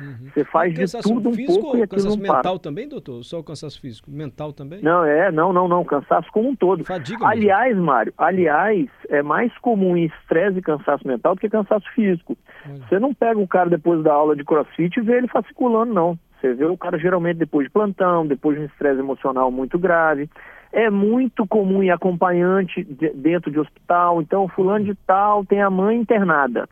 Uhum. 0.00 0.30
Você 0.32 0.44
faz 0.44 0.74
de 0.74 1.02
tudo 1.02 1.28
um 1.28 1.34
físico, 1.34 1.60
pouco 1.60 1.76
e 1.76 1.82
aquilo 1.82 2.02
cansaço 2.02 2.16
não 2.16 2.22
mental 2.22 2.54
para. 2.54 2.58
também, 2.58 2.88
doutor? 2.88 3.22
Só 3.22 3.38
o 3.38 3.44
cansaço 3.44 3.80
físico? 3.80 4.10
Mental 4.10 4.52
também? 4.52 4.82
Não, 4.82 5.04
é, 5.04 5.30
não, 5.30 5.52
não, 5.52 5.68
não. 5.68 5.84
Cansaço 5.84 6.28
como 6.32 6.48
um 6.48 6.56
todo. 6.56 6.84
Fadiga 6.84 7.26
aliás, 7.26 7.74
mesmo. 7.74 7.84
Mário, 7.84 8.14
aliás, 8.16 8.88
é 9.08 9.22
mais 9.22 9.56
comum 9.58 9.96
estresse 9.96 10.58
e 10.58 10.62
cansaço 10.62 11.06
mental 11.06 11.34
do 11.34 11.40
que 11.40 11.48
cansaço 11.48 11.86
físico. 11.94 12.36
Olha. 12.66 12.78
Você 12.88 12.98
não 12.98 13.12
pega 13.12 13.38
o 13.38 13.48
cara 13.48 13.68
depois 13.68 14.02
da 14.02 14.12
aula 14.12 14.34
de 14.34 14.44
crossfit 14.44 14.98
e 14.98 15.02
vê 15.02 15.18
ele 15.18 15.28
fasciculando, 15.28 15.92
não. 15.92 16.18
Você 16.40 16.54
vê 16.54 16.64
o 16.64 16.76
cara 16.76 16.98
geralmente 16.98 17.36
depois 17.36 17.66
de 17.66 17.72
plantão, 17.72 18.26
depois 18.26 18.56
de 18.56 18.62
um 18.62 18.66
estresse 18.66 18.98
emocional 18.98 19.50
muito 19.50 19.78
grave. 19.78 20.30
É 20.72 20.88
muito 20.88 21.46
comum 21.46 21.82
e 21.82 21.90
acompanhante 21.90 22.84
de, 22.84 23.10
dentro 23.10 23.50
de 23.50 23.58
hospital. 23.58 24.22
Então, 24.22 24.48
fulano 24.48 24.84
de 24.84 24.94
tal 25.06 25.44
tem 25.44 25.60
a 25.60 25.70
mãe 25.70 25.98
internada. 25.98 26.68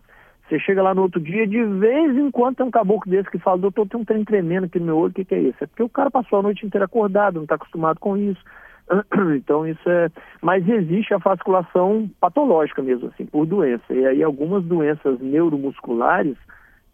Você 0.48 0.58
chega 0.60 0.82
lá 0.82 0.94
no 0.94 1.02
outro 1.02 1.20
dia, 1.20 1.46
de 1.46 1.62
vez 1.62 2.16
em 2.16 2.30
quando 2.30 2.56
tem 2.56 2.66
um 2.66 2.70
caboclo 2.70 3.10
desse 3.10 3.30
que 3.30 3.38
fala, 3.38 3.58
doutor, 3.58 3.86
tem 3.86 4.00
um 4.00 4.04
trem 4.04 4.24
tremendo 4.24 4.64
aqui 4.64 4.78
no 4.78 4.86
meu 4.86 4.96
olho, 4.96 5.10
o 5.10 5.14
que, 5.14 5.24
que 5.24 5.34
é 5.34 5.40
isso? 5.40 5.62
É 5.62 5.66
porque 5.66 5.82
o 5.82 5.90
cara 5.90 6.10
passou 6.10 6.38
a 6.38 6.42
noite 6.42 6.64
inteira 6.64 6.86
acordado, 6.86 7.34
não 7.34 7.42
está 7.42 7.56
acostumado 7.56 8.00
com 8.00 8.16
isso. 8.16 8.42
Então 9.36 9.66
isso 9.66 9.86
é, 9.86 10.08
mas 10.40 10.66
existe 10.66 11.12
a 11.12 11.20
fasciculação 11.20 12.08
patológica 12.18 12.82
mesmo 12.82 13.08
assim, 13.08 13.26
por 13.26 13.44
doença. 13.44 13.92
E 13.92 14.06
aí 14.06 14.22
algumas 14.22 14.64
doenças 14.64 15.20
neuromusculares 15.20 16.36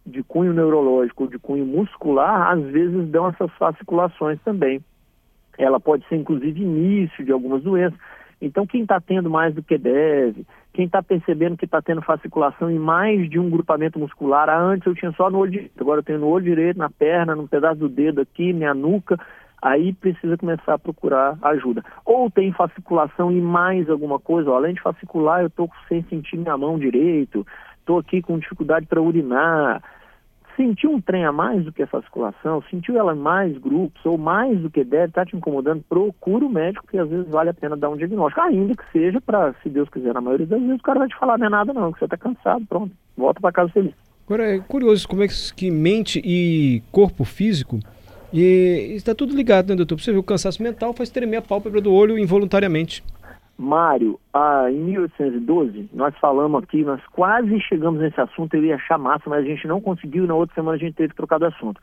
de 0.04 0.22
cunho 0.24 0.52
neurológico 0.52 1.28
de 1.28 1.38
cunho 1.38 1.64
muscular, 1.64 2.50
às 2.50 2.64
vezes 2.64 3.08
dão 3.08 3.28
essas 3.28 3.50
fasciculações 3.52 4.40
também. 4.44 4.82
Ela 5.58 5.78
pode 5.78 6.06
ser 6.08 6.16
inclusive 6.16 6.60
início 6.60 7.24
de 7.24 7.32
algumas 7.32 7.62
doenças. 7.62 7.98
Então 8.40 8.66
quem 8.66 8.82
está 8.82 9.00
tendo 9.00 9.30
mais 9.30 9.54
do 9.54 9.62
que 9.62 9.78
deve, 9.78 10.44
quem 10.72 10.86
está 10.86 11.02
percebendo 11.02 11.56
que 11.56 11.64
está 11.64 11.80
tendo 11.80 12.02
fasciculação 12.02 12.70
em 12.70 12.78
mais 12.78 13.30
de 13.30 13.38
um 13.38 13.48
grupamento 13.48 13.98
muscular, 13.98 14.48
ah, 14.48 14.60
antes 14.60 14.86
eu 14.86 14.94
tinha 14.94 15.12
só 15.12 15.30
no 15.30 15.38
olho 15.38 15.52
direito, 15.52 15.80
agora 15.80 16.00
eu 16.00 16.04
tenho 16.04 16.18
no 16.18 16.28
olho 16.28 16.44
direito, 16.44 16.76
na 16.76 16.90
perna, 16.90 17.34
num 17.34 17.46
pedaço 17.46 17.78
do 17.78 17.88
dedo 17.88 18.20
aqui, 18.20 18.52
minha 18.52 18.74
nuca, 18.74 19.18
aí 19.62 19.94
precisa 19.94 20.36
começar 20.36 20.74
a 20.74 20.78
procurar 20.78 21.38
ajuda. 21.42 21.82
Ou 22.04 22.30
tem 22.30 22.52
fasciculação 22.52 23.32
e 23.32 23.40
mais 23.40 23.88
alguma 23.88 24.18
coisa, 24.18 24.50
ó, 24.50 24.56
além 24.56 24.74
de 24.74 24.82
fascicular, 24.82 25.40
eu 25.40 25.46
estou 25.46 25.70
sem 25.88 26.02
sentir 26.02 26.36
minha 26.36 26.58
mão 26.58 26.78
direito, 26.78 27.46
estou 27.78 27.98
aqui 27.98 28.20
com 28.20 28.38
dificuldade 28.38 28.86
para 28.86 29.00
urinar. 29.00 29.82
Sentiu 30.56 30.92
um 30.92 31.00
trem 31.00 31.24
a 31.24 31.32
mais 31.32 31.64
do 31.64 31.72
que 31.72 31.82
a 31.82 31.86
fasciculação, 31.86 32.62
sentiu 32.70 32.96
ela 32.96 33.14
em 33.14 33.18
mais 33.18 33.56
grupos, 33.58 34.04
ou 34.04 34.16
mais 34.16 34.58
do 34.60 34.70
que 34.70 34.84
deve, 34.84 35.06
está 35.06 35.24
te 35.24 35.36
incomodando, 35.36 35.82
procura 35.88 36.44
o 36.44 36.50
médico, 36.50 36.86
que 36.86 36.96
às 36.96 37.08
vezes 37.08 37.28
vale 37.28 37.50
a 37.50 37.54
pena 37.54 37.76
dar 37.76 37.90
um 37.90 37.96
diagnóstico, 37.96 38.40
ainda 38.40 38.74
que 38.74 38.92
seja 38.92 39.20
para, 39.20 39.54
se 39.62 39.68
Deus 39.68 39.88
quiser, 39.88 40.14
na 40.14 40.20
maioria 40.20 40.46
das 40.46 40.60
vezes 40.60 40.78
o 40.78 40.82
cara 40.82 41.00
vai 41.00 41.08
te 41.08 41.18
falar, 41.18 41.38
não 41.38 41.46
é 41.46 41.50
nada 41.50 41.72
não, 41.72 41.92
que 41.92 41.98
você 41.98 42.04
está 42.04 42.16
cansado, 42.16 42.64
pronto, 42.66 42.92
volta 43.16 43.40
para 43.40 43.52
casa 43.52 43.72
feliz. 43.72 43.94
Agora, 44.26 44.54
é 44.54 44.58
curioso 44.60 45.06
como 45.08 45.22
é 45.22 45.26
que 45.28 45.70
mente 45.70 46.22
e 46.24 46.82
corpo 46.90 47.24
físico 47.24 47.80
e 48.32 48.94
está 48.96 49.14
tudo 49.14 49.36
ligado, 49.36 49.68
né, 49.68 49.76
doutor? 49.76 50.00
Você 50.00 50.10
vê 50.10 50.18
o 50.18 50.22
cansaço 50.22 50.60
mental 50.60 50.92
faz 50.92 51.08
tremer 51.08 51.36
a 51.36 51.42
pálpebra 51.42 51.80
do 51.80 51.92
olho 51.92 52.18
involuntariamente. 52.18 53.04
Mário, 53.56 54.18
ah, 54.32 54.66
em 54.70 54.78
1812, 54.78 55.88
nós 55.92 56.14
falamos 56.18 56.62
aqui, 56.62 56.82
nós 56.82 57.00
quase 57.12 57.60
chegamos 57.60 58.00
nesse 58.00 58.20
assunto, 58.20 58.54
eu 58.54 58.64
ia 58.64 58.74
achar 58.74 58.98
massa, 58.98 59.30
mas 59.30 59.44
a 59.44 59.48
gente 59.48 59.66
não 59.66 59.80
conseguiu, 59.80 60.26
na 60.26 60.34
outra 60.34 60.54
semana 60.54 60.76
a 60.76 60.78
gente 60.78 60.94
teve 60.94 61.10
que 61.10 61.16
trocar 61.16 61.38
de 61.38 61.46
assunto. 61.46 61.80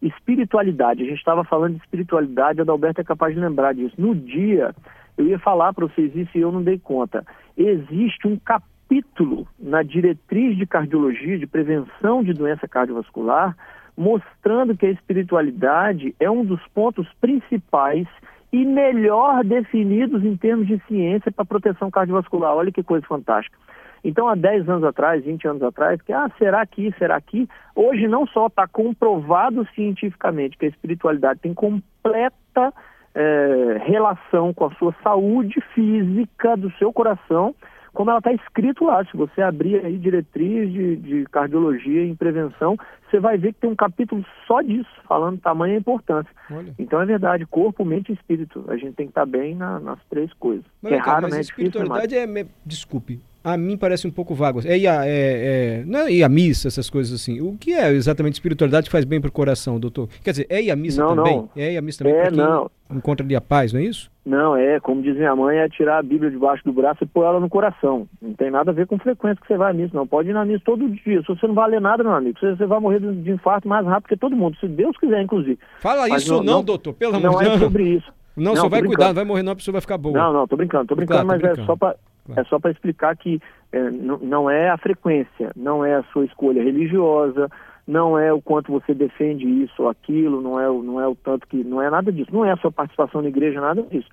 Espiritualidade, 0.00 1.02
a 1.02 1.06
gente 1.06 1.18
estava 1.18 1.42
falando 1.42 1.74
de 1.74 1.80
espiritualidade, 1.80 2.60
a 2.60 2.62
Adalberto 2.62 3.00
é 3.00 3.04
capaz 3.04 3.34
de 3.34 3.40
lembrar 3.40 3.74
disso. 3.74 3.94
No 3.98 4.14
dia, 4.14 4.72
eu 5.16 5.26
ia 5.26 5.38
falar 5.40 5.72
para 5.72 5.86
vocês 5.86 6.14
isso 6.14 6.38
e 6.38 6.40
eu 6.40 6.52
não 6.52 6.62
dei 6.62 6.78
conta. 6.78 7.26
Existe 7.56 8.28
um 8.28 8.38
capítulo 8.38 9.48
na 9.58 9.82
diretriz 9.82 10.56
de 10.56 10.66
cardiologia, 10.66 11.36
de 11.36 11.48
prevenção 11.48 12.22
de 12.22 12.32
doença 12.32 12.68
cardiovascular, 12.68 13.56
mostrando 13.96 14.76
que 14.76 14.86
a 14.86 14.90
espiritualidade 14.90 16.14
é 16.20 16.30
um 16.30 16.44
dos 16.44 16.64
pontos 16.68 17.08
principais 17.20 18.06
e 18.52 18.64
melhor 18.64 19.44
definidos 19.44 20.24
em 20.24 20.36
termos 20.36 20.66
de 20.66 20.80
ciência 20.86 21.30
para 21.30 21.44
proteção 21.44 21.90
cardiovascular. 21.90 22.54
Olha 22.54 22.72
que 22.72 22.82
coisa 22.82 23.06
fantástica. 23.06 23.56
Então, 24.02 24.28
há 24.28 24.34
10 24.34 24.68
anos 24.68 24.84
atrás, 24.84 25.24
20 25.24 25.48
anos 25.48 25.62
atrás, 25.62 26.00
que, 26.02 26.12
ah, 26.12 26.30
será 26.38 26.64
que, 26.64 26.92
será 26.98 27.20
que? 27.20 27.48
Hoje 27.74 28.06
não 28.06 28.26
só 28.26 28.46
está 28.46 28.66
comprovado 28.66 29.66
cientificamente 29.74 30.56
que 30.56 30.66
a 30.66 30.68
espiritualidade 30.68 31.40
tem 31.40 31.52
completa 31.52 32.72
é, 33.14 33.82
relação 33.84 34.54
com 34.54 34.66
a 34.66 34.74
sua 34.74 34.94
saúde 35.02 35.60
física 35.74 36.56
do 36.56 36.70
seu 36.72 36.92
coração, 36.92 37.54
como 37.92 38.10
ela 38.10 38.20
está 38.20 38.32
escrito 38.32 38.84
lá. 38.84 39.04
Se 39.04 39.16
você 39.16 39.42
abrir 39.42 39.84
aí 39.84 39.98
diretriz 39.98 40.72
de, 40.72 40.96
de 40.96 41.24
cardiologia 41.26 42.04
em 42.04 42.14
prevenção, 42.14 42.76
você 43.10 43.20
vai 43.20 43.38
ver 43.38 43.52
que 43.52 43.60
tem 43.60 43.70
um 43.70 43.76
capítulo 43.76 44.24
só 44.46 44.60
disso, 44.60 44.88
falando 45.06 45.40
tamanho 45.40 45.74
e 45.74 45.78
importância. 45.78 46.30
Olha. 46.50 46.74
Então 46.78 47.00
é 47.00 47.06
verdade, 47.06 47.46
corpo, 47.46 47.84
mente 47.84 48.10
e 48.10 48.14
espírito. 48.14 48.64
A 48.68 48.76
gente 48.76 48.94
tem 48.94 49.06
que 49.06 49.10
estar 49.10 49.26
bem 49.26 49.54
na, 49.54 49.80
nas 49.80 49.98
três 50.08 50.32
coisas. 50.34 50.64
Mas, 50.82 50.92
é 50.92 50.96
raro, 50.96 51.22
mas 51.22 51.32
né? 51.32 51.38
A 51.38 51.40
espiritualidade 51.40 52.14
é, 52.14 52.24
é, 52.24 52.46
desculpe, 52.64 53.20
a 53.42 53.56
mim 53.56 53.76
parece 53.76 54.06
um 54.06 54.10
pouco 54.10 54.34
vago. 54.34 54.60
É, 54.64 54.78
é, 54.78 55.06
é, 55.06 55.84
não 55.86 56.00
é 56.00 56.12
ir 56.12 56.22
à 56.22 56.28
missa, 56.28 56.68
essas 56.68 56.90
coisas 56.90 57.20
assim. 57.20 57.40
O 57.40 57.56
que 57.56 57.72
é 57.72 57.90
exatamente 57.92 58.34
espiritualidade 58.34 58.86
que 58.86 58.92
faz 58.92 59.04
bem 59.04 59.20
para 59.20 59.28
o 59.28 59.32
coração, 59.32 59.78
doutor? 59.78 60.08
Quer 60.22 60.32
dizer, 60.32 60.46
é 60.50 60.62
ir 60.62 60.70
à 60.70 60.76
missa 60.76 61.02
não, 61.02 61.16
também? 61.16 61.36
Não. 61.36 61.50
É 61.56 61.72
ir 61.72 61.78
à 61.78 61.82
missa 61.82 62.04
também 62.04 62.18
é, 62.18 62.30
não. 62.30 62.70
encontra 62.90 63.24
ali 63.24 63.34
a 63.34 63.40
paz, 63.40 63.72
não 63.72 63.80
é 63.80 63.84
isso? 63.84 64.10
Não, 64.26 64.54
é, 64.54 64.78
como 64.80 65.00
diz 65.00 65.16
minha 65.16 65.34
mãe, 65.34 65.56
é 65.56 65.68
tirar 65.70 65.98
a 65.98 66.02
Bíblia 66.02 66.30
debaixo 66.30 66.62
do 66.62 66.72
braço 66.72 67.02
e 67.02 67.06
pôr 67.06 67.24
ela 67.24 67.40
no 67.40 67.48
coração. 67.48 68.06
Não 68.20 68.34
tem 68.34 68.50
nada 68.50 68.70
a 68.70 68.74
ver 68.74 68.86
com 68.86 68.98
frequência 68.98 69.40
que 69.40 69.46
você 69.46 69.56
vai 69.56 69.70
à 69.70 69.74
missa, 69.74 69.96
não. 69.96 70.06
Pode 70.06 70.28
ir 70.28 70.34
na 70.34 70.44
missa 70.44 70.62
todo 70.66 70.86
dia. 70.86 71.22
Se 71.22 71.28
você 71.28 71.46
não 71.46 71.54
vai 71.54 71.70
ler 71.70 71.80
nada, 71.80 72.04
meu 72.04 72.12
amigo, 72.12 72.38
você, 72.38 72.54
você 72.54 72.66
vai 72.66 72.78
morrer 72.78 72.97
de 73.00 73.30
infarto 73.30 73.68
mais 73.68 73.86
rápido 73.86 74.08
que 74.08 74.16
todo 74.16 74.36
mundo, 74.36 74.56
se 74.58 74.68
Deus 74.68 74.96
quiser, 74.96 75.22
inclusive. 75.22 75.58
Fala 75.78 76.08
Mas 76.08 76.22
isso 76.22 76.36
não, 76.36 76.44
não, 76.44 76.64
doutor, 76.64 76.92
pelo 76.94 77.16
amor 77.16 77.30
de 77.30 77.38
Deus. 77.38 77.48
Não 77.48 77.56
é 77.56 77.58
sobre 77.58 77.82
isso. 77.84 78.12
Não, 78.36 78.54
não 78.54 78.56
só 78.56 78.68
vai 78.68 78.82
cuidar, 78.82 79.08
não 79.08 79.14
vai 79.14 79.24
morrer 79.24 79.42
não, 79.42 79.52
a 79.52 79.56
pessoa 79.56 79.72
vai 79.72 79.80
ficar 79.80 79.98
boa. 79.98 80.16
Não, 80.16 80.32
não, 80.32 80.46
tô 80.46 80.56
brincando, 80.56 80.86
tô 80.86 80.94
brincando, 80.94 81.26
claro, 81.26 81.26
tô 81.26 81.32
mas 81.32 81.40
brincando. 81.40 81.62
é 81.62 81.66
só 81.66 81.76
para 81.76 81.96
é 82.36 82.44
só 82.44 82.58
para 82.58 82.70
explicar 82.70 83.16
que 83.16 83.40
é, 83.72 83.90
não 83.90 84.50
é 84.50 84.68
a 84.68 84.76
frequência, 84.76 85.50
não 85.56 85.84
é 85.84 85.94
a 85.94 86.02
sua 86.12 86.24
escolha 86.26 86.62
religiosa, 86.62 87.50
não 87.86 88.18
é 88.18 88.32
o 88.32 88.40
quanto 88.40 88.70
você 88.70 88.92
defende 88.92 89.46
isso 89.46 89.82
ou 89.82 89.88
aquilo, 89.88 90.42
não 90.42 90.60
é, 90.60 90.68
o, 90.68 90.82
não 90.82 91.00
é 91.00 91.08
o 91.08 91.14
tanto 91.14 91.46
que. 91.46 91.64
Não 91.64 91.80
é 91.80 91.88
nada 91.88 92.12
disso, 92.12 92.30
não 92.32 92.44
é 92.44 92.52
a 92.52 92.56
sua 92.58 92.70
participação 92.70 93.22
na 93.22 93.28
igreja, 93.28 93.60
nada 93.60 93.82
disso. 93.82 94.08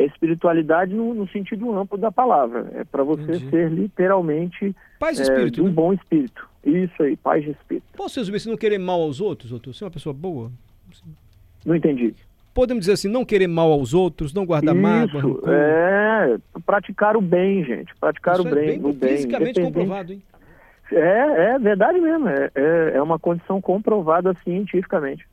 É 0.00 0.06
espiritualidade 0.06 0.94
no, 0.94 1.12
no 1.14 1.28
sentido 1.28 1.76
amplo 1.76 1.98
da 1.98 2.10
palavra. 2.10 2.70
É 2.74 2.84
para 2.84 3.02
você 3.04 3.22
Entendi. 3.22 3.50
ser 3.50 3.70
literalmente 3.70 4.74
paz 4.98 5.16
de 5.16 5.24
espírito, 5.24 5.60
é, 5.60 5.62
um 5.64 5.66
né? 5.66 5.72
bom 5.72 5.92
espírito. 5.92 6.48
Isso 6.64 7.02
aí, 7.02 7.16
paz 7.16 7.44
de 7.44 7.50
espírito. 7.50 7.86
Posso 7.96 8.18
resumir 8.20 8.40
se 8.40 8.48
não 8.48 8.56
querer 8.56 8.78
mal 8.78 9.00
aos 9.00 9.20
outros, 9.20 9.50
doutor? 9.50 9.74
Você 9.74 9.84
é 9.84 9.86
uma 9.86 9.90
pessoa 9.90 10.12
boa? 10.12 10.50
Não 11.64 11.74
entendi 11.74 12.14
podemos 12.52 12.82
dizer 12.82 12.92
assim, 12.92 13.08
não 13.08 13.24
querer 13.24 13.46
mal 13.46 13.70
aos 13.72 13.94
outros, 13.94 14.34
não 14.34 14.44
guardar 14.44 14.74
Isso, 14.74 14.82
mágoa. 14.82 15.22
Rancor. 15.22 15.50
É, 15.50 16.36
praticar 16.66 17.16
o 17.16 17.20
bem, 17.20 17.64
gente. 17.64 17.94
Praticar 17.98 18.34
Isso 18.34 18.46
o 18.46 18.50
bem. 18.50 18.62
É 18.62 18.66
bem, 18.66 18.84
o 18.84 18.92
bem 18.92 19.16
fisicamente 19.16 19.60
comprovado, 19.60 20.12
hein? 20.12 20.22
É, 20.92 21.52
é 21.54 21.58
verdade 21.58 22.00
mesmo. 22.00 22.28
É, 22.28 22.50
é, 22.54 22.92
é 22.96 23.02
uma 23.02 23.18
condição 23.18 23.60
comprovada 23.60 24.34
cientificamente. 24.42 25.26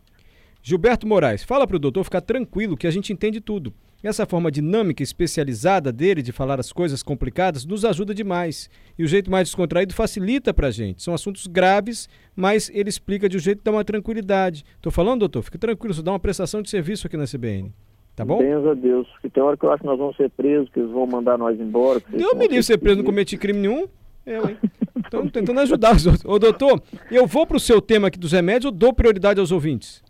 Gilberto 0.62 1.08
Moraes, 1.08 1.44
fala 1.44 1.66
para 1.66 1.78
o 1.78 1.80
doutor 1.80 2.04
ficar 2.04 2.22
tranquilo 2.22 2.78
que 2.78 2.88
a 2.88 2.92
gente 2.92 3.12
entende 3.12 3.42
tudo. 3.42 3.74
Essa 4.04 4.28
forma 4.28 4.52
dinâmica, 4.52 5.02
especializada 5.02 5.92
dele 5.92 6.22
de 6.22 6.32
falar 6.32 6.60
as 6.60 6.72
coisas 6.72 7.02
complicadas 7.02 7.66
nos 7.66 7.84
ajuda 7.84 8.14
demais. 8.14 8.70
E 8.98 9.04
o 9.04 9.08
jeito 9.08 9.32
mais 9.32 9.48
descontraído 9.48 9.94
facilita 9.94 10.54
para 10.54 10.68
a 10.68 10.72
gente. 10.72 11.02
São 11.02 11.16
assuntos 11.16 11.48
graves, 11.48 12.08
mas 12.36 12.70
ele 12.74 12.90
explica 12.90 13.28
de 13.28 13.38
um 13.38 13.40
jeito 13.40 13.60
que 13.60 13.64
dá 13.64 13.72
uma 13.72 13.84
tranquilidade. 13.84 14.64
Estou 14.76 14.92
falando, 14.92 15.22
doutor? 15.22 15.42
Fica 15.42 15.58
tranquilo, 15.58 15.94
isso 15.94 16.04
dá 16.04 16.12
uma 16.12 16.20
prestação 16.20 16.62
de 16.62 16.70
serviço 16.70 17.08
aqui 17.08 17.18
na 17.18 17.26
CBN. 17.26 17.74
Tá 18.16 18.24
bom? 18.24 18.38
Benza 18.38 18.72
a 18.72 18.74
Deus. 18.76 19.08
Que 19.22 19.30
tem 19.30 19.42
hora 19.42 19.58
que 19.58 19.66
eu 19.66 19.72
acho 19.72 19.82
que 19.82 19.88
nós 19.88 19.98
vamos 19.98 20.16
ser 20.16 20.30
presos, 20.30 20.70
que 20.70 20.80
eles 20.80 20.92
vão 20.92 21.08
mandar 21.08 21.38
nós 21.38 21.60
embora. 21.60 22.00
Deus 22.10 22.34
me 22.34 22.48
livre 22.48 22.64
ser 22.64 22.78
preso, 22.78 22.98
não 22.98 23.04
cometi 23.04 23.36
crime 23.36 23.60
nenhum. 23.60 23.88
Eu, 24.26 24.50
hein? 24.50 24.58
Estou 25.04 25.30
tentando 25.30 25.60
ajudar 25.62 25.96
os 25.96 26.06
outros. 26.06 26.26
Ô, 26.26 26.38
doutor, 26.38 26.82
eu 27.10 27.26
vou 27.26 27.48
para 27.48 27.58
o 27.58 27.60
seu 27.60 27.82
tema 27.82 28.10
aqui 28.10 28.20
dos 28.20 28.32
remédios 28.32 28.66
ou 28.66 28.72
dou 28.72 28.94
prioridade 28.94 29.40
aos 29.40 29.52
ouvintes? 29.52 30.04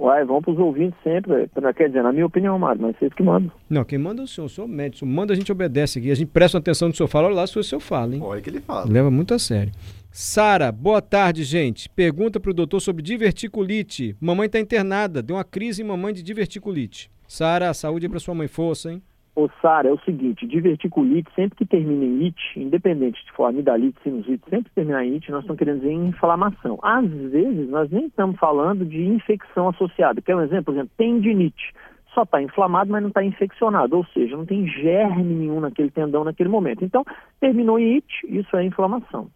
Uai, 0.00 0.24
vamos 0.24 0.44
para 0.44 0.54
os 0.54 0.58
ouvintes 0.58 0.98
sempre. 1.04 1.46
Quer 1.76 1.88
dizer, 1.88 2.02
na 2.02 2.10
minha 2.10 2.24
opinião, 2.24 2.58
Mário, 2.58 2.80
mas 2.80 2.96
vocês 2.96 3.12
que 3.12 3.22
mandam. 3.22 3.52
Não, 3.68 3.84
quem 3.84 3.98
manda 3.98 4.22
é 4.22 4.24
o 4.24 4.26
senhor, 4.26 4.46
eu 4.46 4.48
sou 4.48 4.66
médico. 4.66 5.04
Manda, 5.04 5.34
a 5.34 5.36
gente 5.36 5.52
obedece 5.52 5.98
aqui. 5.98 6.10
A 6.10 6.14
gente 6.14 6.28
presta 6.28 6.56
atenção 6.56 6.88
no 6.88 6.92
que 6.92 6.96
o 6.96 6.98
senhor 6.98 7.08
fala. 7.08 7.26
Olha 7.26 7.36
lá 7.36 7.46
se 7.46 7.58
o 7.58 7.62
senhor 7.62 7.80
fala, 7.80 8.14
hein? 8.14 8.22
Olha 8.22 8.40
que 8.40 8.48
ele 8.48 8.60
fala. 8.60 8.90
Leva 8.90 9.10
muito 9.10 9.34
a 9.34 9.38
sério. 9.38 9.70
Sara, 10.10 10.72
boa 10.72 11.02
tarde, 11.02 11.44
gente. 11.44 11.86
Pergunta 11.90 12.40
para 12.40 12.50
o 12.50 12.54
doutor 12.54 12.80
sobre 12.80 13.02
diverticulite. 13.02 14.16
Mamãe 14.18 14.46
está 14.46 14.58
internada. 14.58 15.22
Deu 15.22 15.36
uma 15.36 15.44
crise 15.44 15.82
em 15.82 15.84
mamãe 15.84 16.14
de 16.14 16.22
diverticulite. 16.22 17.10
Sara, 17.28 17.74
saúde 17.74 18.08
para 18.08 18.18
sua 18.18 18.34
mãe. 18.34 18.48
Força, 18.48 18.90
hein? 18.90 19.02
Ô, 19.34 19.48
Sara, 19.62 19.88
é 19.88 19.92
o 19.92 20.00
seguinte, 20.00 20.46
diverticulite, 20.46 21.30
sempre 21.34 21.56
que 21.56 21.64
termina 21.64 22.04
em 22.04 22.26
it, 22.26 22.38
independente 22.56 23.24
de 23.24 23.32
for 23.32 23.46
amidalite, 23.46 23.96
sinusite, 24.02 24.42
sempre 24.50 24.68
que 24.68 24.74
terminar 24.74 25.04
em 25.04 25.14
it, 25.14 25.30
nós 25.30 25.42
estamos 25.42 25.58
querendo 25.58 25.80
dizer 25.80 25.92
inflamação. 25.92 26.78
Às 26.82 27.08
vezes, 27.08 27.68
nós 27.70 27.88
nem 27.90 28.06
estamos 28.06 28.36
falando 28.38 28.84
de 28.84 29.02
infecção 29.02 29.68
associada. 29.68 30.20
Quer 30.20 30.34
um 30.34 30.42
exemplo? 30.42 30.64
Por 30.64 30.74
exemplo, 30.74 30.90
tendinite. 30.96 31.72
Só 32.12 32.24
está 32.24 32.42
inflamado, 32.42 32.90
mas 32.90 33.02
não 33.02 33.08
está 33.08 33.22
infeccionado, 33.22 33.96
ou 33.96 34.04
seja, 34.06 34.36
não 34.36 34.44
tem 34.44 34.66
germe 34.66 35.22
nenhum 35.22 35.60
naquele 35.60 35.90
tendão 35.90 36.24
naquele 36.24 36.48
momento. 36.48 36.84
Então, 36.84 37.04
terminou 37.38 37.78
em 37.78 37.94
it, 37.94 38.06
isso 38.24 38.56
é 38.56 38.64
inflamação. 38.64 39.28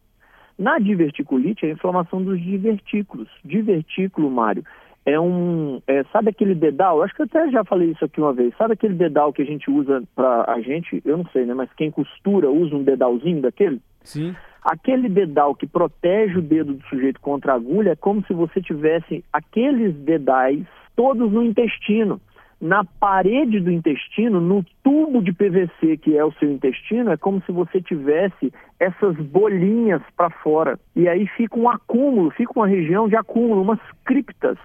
Na 0.59 0.79
diverticulite, 0.79 1.67
é 1.67 1.71
a 1.71 1.73
inflamação 1.73 2.23
dos 2.23 2.41
divertículos. 2.41 3.29
Divertículo, 3.45 4.29
Mário, 4.29 4.65
é 5.07 5.21
um. 5.21 5.83
É, 5.87 6.03
sabe 6.05 6.31
aquele 6.31 6.55
dedal? 6.55 7.03
Acho 7.03 7.15
que 7.15 7.23
eu 7.23 7.27
até 7.27 7.51
já 7.51 7.63
falei 7.65 7.91
isso 7.91 8.05
aqui 8.05 8.21
uma 8.21 8.33
vez. 8.33 8.55
Sabe 8.57 8.73
aquele 8.73 8.95
dedal 8.95 9.33
que 9.33 9.43
a 9.43 9.45
gente 9.45 9.71
usa 9.71 10.03
para 10.15 10.51
a 10.51 10.61
gente? 10.61 11.03
Eu 11.05 11.19
não 11.19 11.27
sei, 11.27 11.45
né? 11.45 11.53
Mas 11.53 11.73
quem 11.77 11.91
costura 11.91 12.51
usa 12.51 12.75
um 12.75 12.83
dedalzinho 12.83 13.43
daquele? 13.43 13.81
Sim. 14.03 14.35
Aquele 14.63 15.09
dedal 15.11 15.55
que 15.55 15.67
protege 15.67 16.39
o 16.39 16.43
dedo 16.43 16.73
do 16.75 16.83
sujeito 16.87 17.21
contra 17.21 17.53
a 17.53 17.57
agulha 17.57 17.91
é 17.91 17.97
como 17.97 18.25
se 18.27 18.33
você 18.33 18.63
tivesse 18.63 19.23
aqueles 19.31 19.95
dedais 19.95 20.65
todos 20.97 21.31
no 21.31 21.43
intestino. 21.43 22.19
Na 22.59 22.83
parede 22.83 23.61
do 23.61 23.71
intestino, 23.71 24.41
no 24.41 24.65
tubo 24.83 25.21
de 25.21 25.35
PVC 25.35 25.99
que 25.99 26.17
é 26.17 26.25
o 26.25 26.33
seu 26.35 26.51
intestino, 26.51 27.11
é 27.11 27.17
como 27.19 27.43
se 27.45 27.53
você 27.53 27.79
tivesse 27.79 28.51
essas 28.81 29.15
bolinhas 29.17 30.01
para 30.17 30.31
fora. 30.31 30.79
E 30.97 31.07
aí 31.07 31.27
fica 31.37 31.59
um 31.59 31.69
acúmulo, 31.69 32.31
fica 32.31 32.53
uma 32.57 32.67
região 32.67 33.07
de 33.07 33.17
acúmulo, 33.17 33.61
umas 33.61 33.81
criptas 34.07 34.57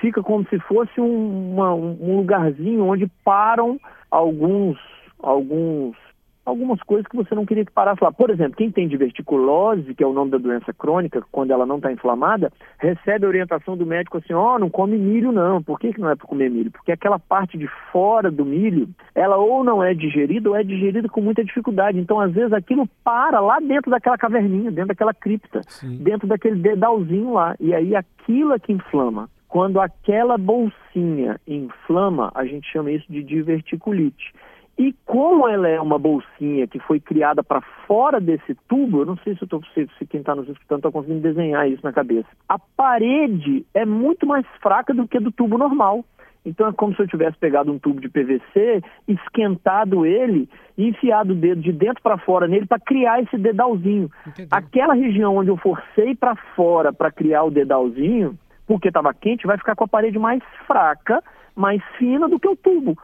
fica 0.00 0.22
como 0.22 0.46
se 0.48 0.58
fosse 0.60 1.00
um, 1.00 1.52
uma, 1.52 1.74
um 1.74 2.16
lugarzinho 2.16 2.84
onde 2.84 3.06
param 3.24 3.78
alguns, 4.10 4.78
alguns 5.18 5.96
algumas 6.44 6.82
coisas 6.82 7.06
que 7.06 7.16
você 7.16 7.34
não 7.34 7.46
queria 7.46 7.64
que 7.64 7.72
parasse 7.72 8.02
lá. 8.02 8.10
Por 8.10 8.30
exemplo, 8.30 8.56
quem 8.56 8.70
tem 8.70 8.88
diverticulose, 8.88 9.94
que 9.94 10.02
é 10.02 10.06
o 10.06 10.12
nome 10.12 10.30
da 10.30 10.38
doença 10.38 10.72
crônica, 10.72 11.22
quando 11.30 11.52
ela 11.52 11.64
não 11.64 11.76
está 11.76 11.92
inflamada, 11.92 12.52
recebe 12.78 13.24
a 13.24 13.28
orientação 13.28 13.76
do 13.76 13.86
médico 13.86 14.18
assim, 14.18 14.32
ó, 14.32 14.56
oh, 14.56 14.58
não 14.58 14.68
come 14.68 14.96
milho 14.96 15.32
não. 15.32 15.62
Por 15.62 15.78
que, 15.78 15.92
que 15.92 16.00
não 16.00 16.10
é 16.10 16.16
para 16.16 16.26
comer 16.26 16.50
milho? 16.50 16.70
Porque 16.70 16.92
aquela 16.92 17.18
parte 17.18 17.56
de 17.56 17.68
fora 17.92 18.30
do 18.30 18.44
milho, 18.44 18.88
ela 19.14 19.36
ou 19.36 19.62
não 19.62 19.82
é 19.82 19.94
digerida 19.94 20.48
ou 20.48 20.56
é 20.56 20.62
digerida 20.62 21.08
com 21.08 21.20
muita 21.20 21.44
dificuldade. 21.44 21.98
Então, 21.98 22.20
às 22.20 22.32
vezes, 22.32 22.52
aquilo 22.52 22.88
para 23.04 23.40
lá 23.40 23.60
dentro 23.60 23.90
daquela 23.90 24.18
caverninha, 24.18 24.70
dentro 24.70 24.88
daquela 24.88 25.14
cripta, 25.14 25.60
Sim. 25.68 25.98
dentro 26.02 26.26
daquele 26.26 26.56
dedalzinho 26.56 27.32
lá. 27.32 27.54
E 27.60 27.74
aí 27.74 27.94
aquilo 27.94 28.52
é 28.52 28.58
que 28.58 28.72
inflama. 28.72 29.28
Quando 29.50 29.80
aquela 29.80 30.38
bolsinha 30.38 31.40
inflama, 31.44 32.30
a 32.36 32.44
gente 32.44 32.70
chama 32.70 32.92
isso 32.92 33.12
de 33.12 33.20
diverticulite. 33.24 34.32
E 34.78 34.94
como 35.04 35.48
ela 35.48 35.68
é 35.68 35.80
uma 35.80 35.98
bolsinha 35.98 36.68
que 36.68 36.78
foi 36.78 37.00
criada 37.00 37.42
para 37.42 37.60
fora 37.84 38.20
desse 38.20 38.54
tubo, 38.68 39.00
eu 39.00 39.06
não 39.06 39.16
sei 39.18 39.34
se, 39.34 39.42
eu 39.42 39.48
tô, 39.48 39.60
se, 39.74 39.88
se 39.98 40.06
quem 40.06 40.20
está 40.20 40.36
nos 40.36 40.48
escutando 40.48 40.78
está 40.78 40.90
conseguindo 40.92 41.20
desenhar 41.20 41.68
isso 41.68 41.84
na 41.84 41.92
cabeça. 41.92 42.28
A 42.48 42.60
parede 42.60 43.66
é 43.74 43.84
muito 43.84 44.24
mais 44.24 44.46
fraca 44.62 44.94
do 44.94 45.06
que 45.08 45.18
a 45.18 45.20
do 45.20 45.32
tubo 45.32 45.58
normal. 45.58 46.04
Então 46.46 46.68
é 46.68 46.72
como 46.72 46.94
se 46.94 47.02
eu 47.02 47.08
tivesse 47.08 47.36
pegado 47.36 47.72
um 47.72 47.78
tubo 47.78 48.00
de 48.00 48.08
PVC, 48.08 48.82
esquentado 49.08 50.06
ele 50.06 50.48
e 50.78 50.88
enfiado 50.88 51.32
o 51.32 51.36
dedo 51.36 51.60
de 51.60 51.72
dentro 51.72 52.00
para 52.02 52.16
fora 52.16 52.46
nele 52.46 52.66
para 52.66 52.78
criar 52.78 53.20
esse 53.20 53.36
dedalzinho. 53.36 54.08
Entendi. 54.28 54.48
Aquela 54.48 54.94
região 54.94 55.36
onde 55.36 55.50
eu 55.50 55.56
forcei 55.56 56.14
para 56.14 56.36
fora 56.54 56.92
para 56.92 57.10
criar 57.10 57.42
o 57.42 57.50
dedalzinho, 57.50 58.38
porque 58.70 58.86
estava 58.86 59.12
quente, 59.12 59.48
vai 59.48 59.58
ficar 59.58 59.74
com 59.74 59.82
a 59.82 59.88
parede 59.88 60.16
mais 60.16 60.40
fraca, 60.64 61.20
mais 61.56 61.82
fina 61.98 62.28
do 62.28 62.38
que 62.38 62.46
o 62.46 62.54
tubo. 62.54 62.96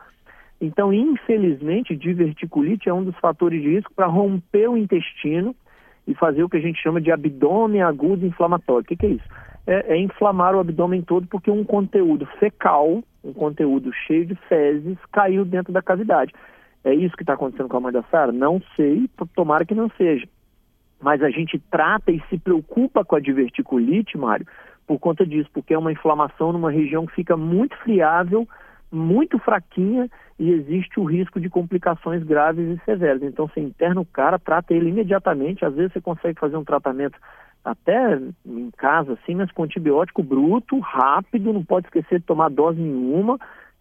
Então, 0.60 0.92
infelizmente, 0.92 1.96
diverticulite 1.96 2.88
é 2.88 2.94
um 2.94 3.02
dos 3.02 3.16
fatores 3.16 3.60
de 3.60 3.70
risco 3.70 3.92
para 3.92 4.06
romper 4.06 4.68
o 4.68 4.76
intestino 4.76 5.56
e 6.06 6.14
fazer 6.14 6.44
o 6.44 6.48
que 6.48 6.56
a 6.56 6.60
gente 6.60 6.80
chama 6.80 7.00
de 7.00 7.10
abdômen 7.10 7.82
agudo 7.82 8.24
inflamatório. 8.24 8.82
O 8.82 8.84
que, 8.84 8.94
que 8.94 9.06
é 9.06 9.08
isso? 9.08 9.24
É, 9.66 9.94
é, 9.94 9.98
inflamar 9.98 10.54
o 10.54 10.60
abdômen 10.60 11.02
todo 11.02 11.26
porque 11.26 11.50
um 11.50 11.64
conteúdo 11.64 12.26
fecal, 12.38 13.02
um 13.24 13.32
conteúdo 13.32 13.92
cheio 14.06 14.24
de 14.24 14.36
fezes, 14.48 14.96
caiu 15.10 15.44
dentro 15.44 15.72
da 15.72 15.82
cavidade. 15.82 16.32
É 16.84 16.94
isso 16.94 17.16
que 17.16 17.24
está 17.24 17.32
acontecendo 17.32 17.68
com 17.68 17.78
a 17.78 17.80
mãe 17.80 17.92
da 17.92 18.04
Sara? 18.04 18.30
Não 18.30 18.62
sei, 18.76 19.10
tomara 19.34 19.64
que 19.66 19.74
não 19.74 19.90
seja. 19.98 20.28
Mas 21.02 21.24
a 21.24 21.28
gente 21.28 21.58
trata 21.58 22.12
e 22.12 22.22
se 22.30 22.38
preocupa 22.38 23.04
com 23.04 23.16
a 23.16 23.20
diverticulite, 23.20 24.16
Mário, 24.16 24.46
por 24.86 24.98
conta 24.98 25.26
disso, 25.26 25.50
porque 25.52 25.74
é 25.74 25.78
uma 25.78 25.92
inflamação 25.92 26.52
numa 26.52 26.70
região 26.70 27.06
que 27.06 27.14
fica 27.14 27.36
muito 27.36 27.76
friável, 27.78 28.46
muito 28.90 29.38
fraquinha 29.38 30.08
e 30.38 30.50
existe 30.50 31.00
o 31.00 31.04
risco 31.04 31.40
de 31.40 31.50
complicações 31.50 32.22
graves 32.22 32.68
e 32.68 32.84
severas. 32.84 33.22
Então, 33.22 33.48
você 33.48 33.60
interna 33.60 34.00
o 34.00 34.06
cara, 34.06 34.38
trata 34.38 34.74
ele 34.74 34.90
imediatamente. 34.90 35.64
Às 35.64 35.74
vezes, 35.74 35.92
você 35.92 36.00
consegue 36.00 36.38
fazer 36.38 36.56
um 36.56 36.64
tratamento 36.64 37.18
até 37.64 38.20
em 38.46 38.70
casa, 38.76 39.14
assim, 39.14 39.34
mas 39.34 39.50
com 39.50 39.64
antibiótico 39.64 40.22
bruto, 40.22 40.78
rápido, 40.78 41.52
não 41.52 41.64
pode 41.64 41.86
esquecer 41.88 42.20
de 42.20 42.24
tomar 42.24 42.48
dose 42.48 42.80
nenhuma, 42.80 43.38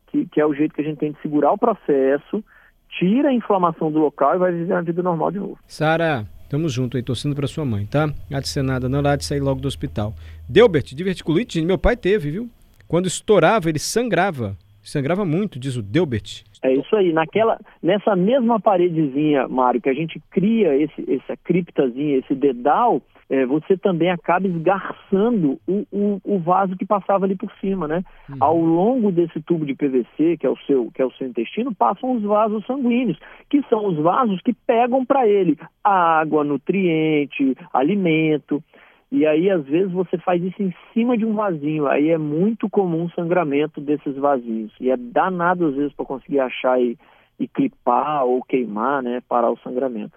que, 0.08 0.26
que 0.26 0.42
é 0.42 0.46
o 0.46 0.56
jeito 0.56 0.74
que 0.74 0.82
a 0.82 0.84
gente 0.84 0.98
tem 0.98 1.12
de 1.12 1.22
segurar 1.22 1.52
o 1.52 1.58
processo, 1.58 2.44
tira 2.90 3.30
a 3.30 3.34
inflamação 3.34 3.92
do 3.92 4.00
local 4.00 4.36
e 4.36 4.40
vai 4.40 4.52
viver 4.52 4.74
a 4.74 4.82
vida 4.82 5.04
normal 5.04 5.32
de 5.32 5.40
novo. 5.40 5.60
Sara, 5.68 6.26
Tamo 6.56 6.70
junto 6.70 6.96
aí, 6.96 7.04
torcendo 7.04 7.36
pra 7.36 7.48
sua 7.48 7.66
mãe, 7.66 7.86
tá? 7.86 8.10
Há 8.32 8.40
de 8.40 8.48
ser 8.48 8.62
nada, 8.62 8.88
não 8.88 9.06
há 9.06 9.18
de 9.18 9.26
sair 9.26 9.42
logo 9.42 9.60
do 9.60 9.68
hospital. 9.68 10.14
Delbert, 10.48 10.96
diverticulite, 10.96 11.62
meu 11.62 11.78
pai 11.78 11.98
teve, 11.98 12.32
viu? 12.32 12.50
Quando 12.88 13.08
estourava, 13.08 13.68
ele 13.68 13.78
sangrava. 13.78 14.56
Sangrava 14.82 15.26
muito, 15.26 15.60
diz 15.60 15.76
o 15.76 15.82
Delbert. 15.82 16.46
É 16.64 16.74
isso 16.74 16.96
aí. 16.96 17.12
Naquela, 17.12 17.60
nessa 17.84 18.16
mesma 18.16 18.58
paredezinha, 18.58 19.50
Mário, 19.50 19.82
que 19.82 19.90
a 19.90 19.94
gente 19.94 20.18
cria 20.32 20.74
esse, 20.82 21.04
essa 21.12 21.36
criptazinha, 21.44 22.20
esse 22.20 22.34
dedal, 22.34 23.02
é, 23.30 23.46
você 23.46 23.76
também 23.76 24.12
acaba 24.12 24.48
esgarçando 24.48 25.60
o, 25.68 25.86
o, 25.92 26.22
o, 26.24 26.40
vaso 26.40 26.76
que 26.76 26.86
passava 26.86 27.26
ali 27.26 27.36
por 27.36 27.52
cima, 27.60 27.88
né? 27.88 28.04
Uhum. 28.30 28.38
Ao 28.40 28.58
longo 28.58 29.12
desse 29.12 29.42
tubo 29.42 29.66
de 29.66 29.74
PVC, 29.74 30.38
que 30.38 30.46
é 30.46 30.50
o 30.50 30.58
seu, 30.68 30.92
que 30.92 31.02
é 31.02 31.06
o 31.06 31.12
seu 31.14 31.28
intestino, 31.28 31.74
passam 31.74 32.12
os 32.12 32.24
vasos 32.24 32.64
sanguíneos, 32.68 33.18
que 33.50 33.64
são 33.64 33.88
os 33.88 33.98
vasos 33.98 34.40
que 34.42 34.54
pegam 34.54 35.04
para 35.04 35.28
ele 35.28 35.58
água, 35.84 36.44
nutriente, 36.44 37.58
alimento. 37.74 38.64
E 39.12 39.26
aí, 39.26 39.50
às 39.50 39.66
vezes, 39.66 39.92
você 39.92 40.18
faz 40.20 40.44
isso 40.44 40.62
em 40.62 40.74
cima 40.94 41.18
de 41.18 41.26
um 41.26 41.34
vasinho. 41.34 41.88
Aí 41.88 42.10
é 42.10 42.18
muito 42.18 42.70
comum 42.70 43.10
sangramento 43.10 43.82
desses 43.82 44.16
vasinhos. 44.18 44.72
E 44.80 44.92
é 44.92 44.98
danado, 44.98 45.66
às 45.68 45.76
vezes, 45.76 45.94
para 45.94 46.06
conseguir 46.06 46.40
achar 46.40 46.80
e, 46.80 46.98
e 47.40 47.48
clipar 47.48 48.24
ou 48.26 48.44
queimar, 48.44 49.02
né? 49.02 49.22
Parar 49.28 49.50
o 49.50 49.58
sangramento. 49.60 50.14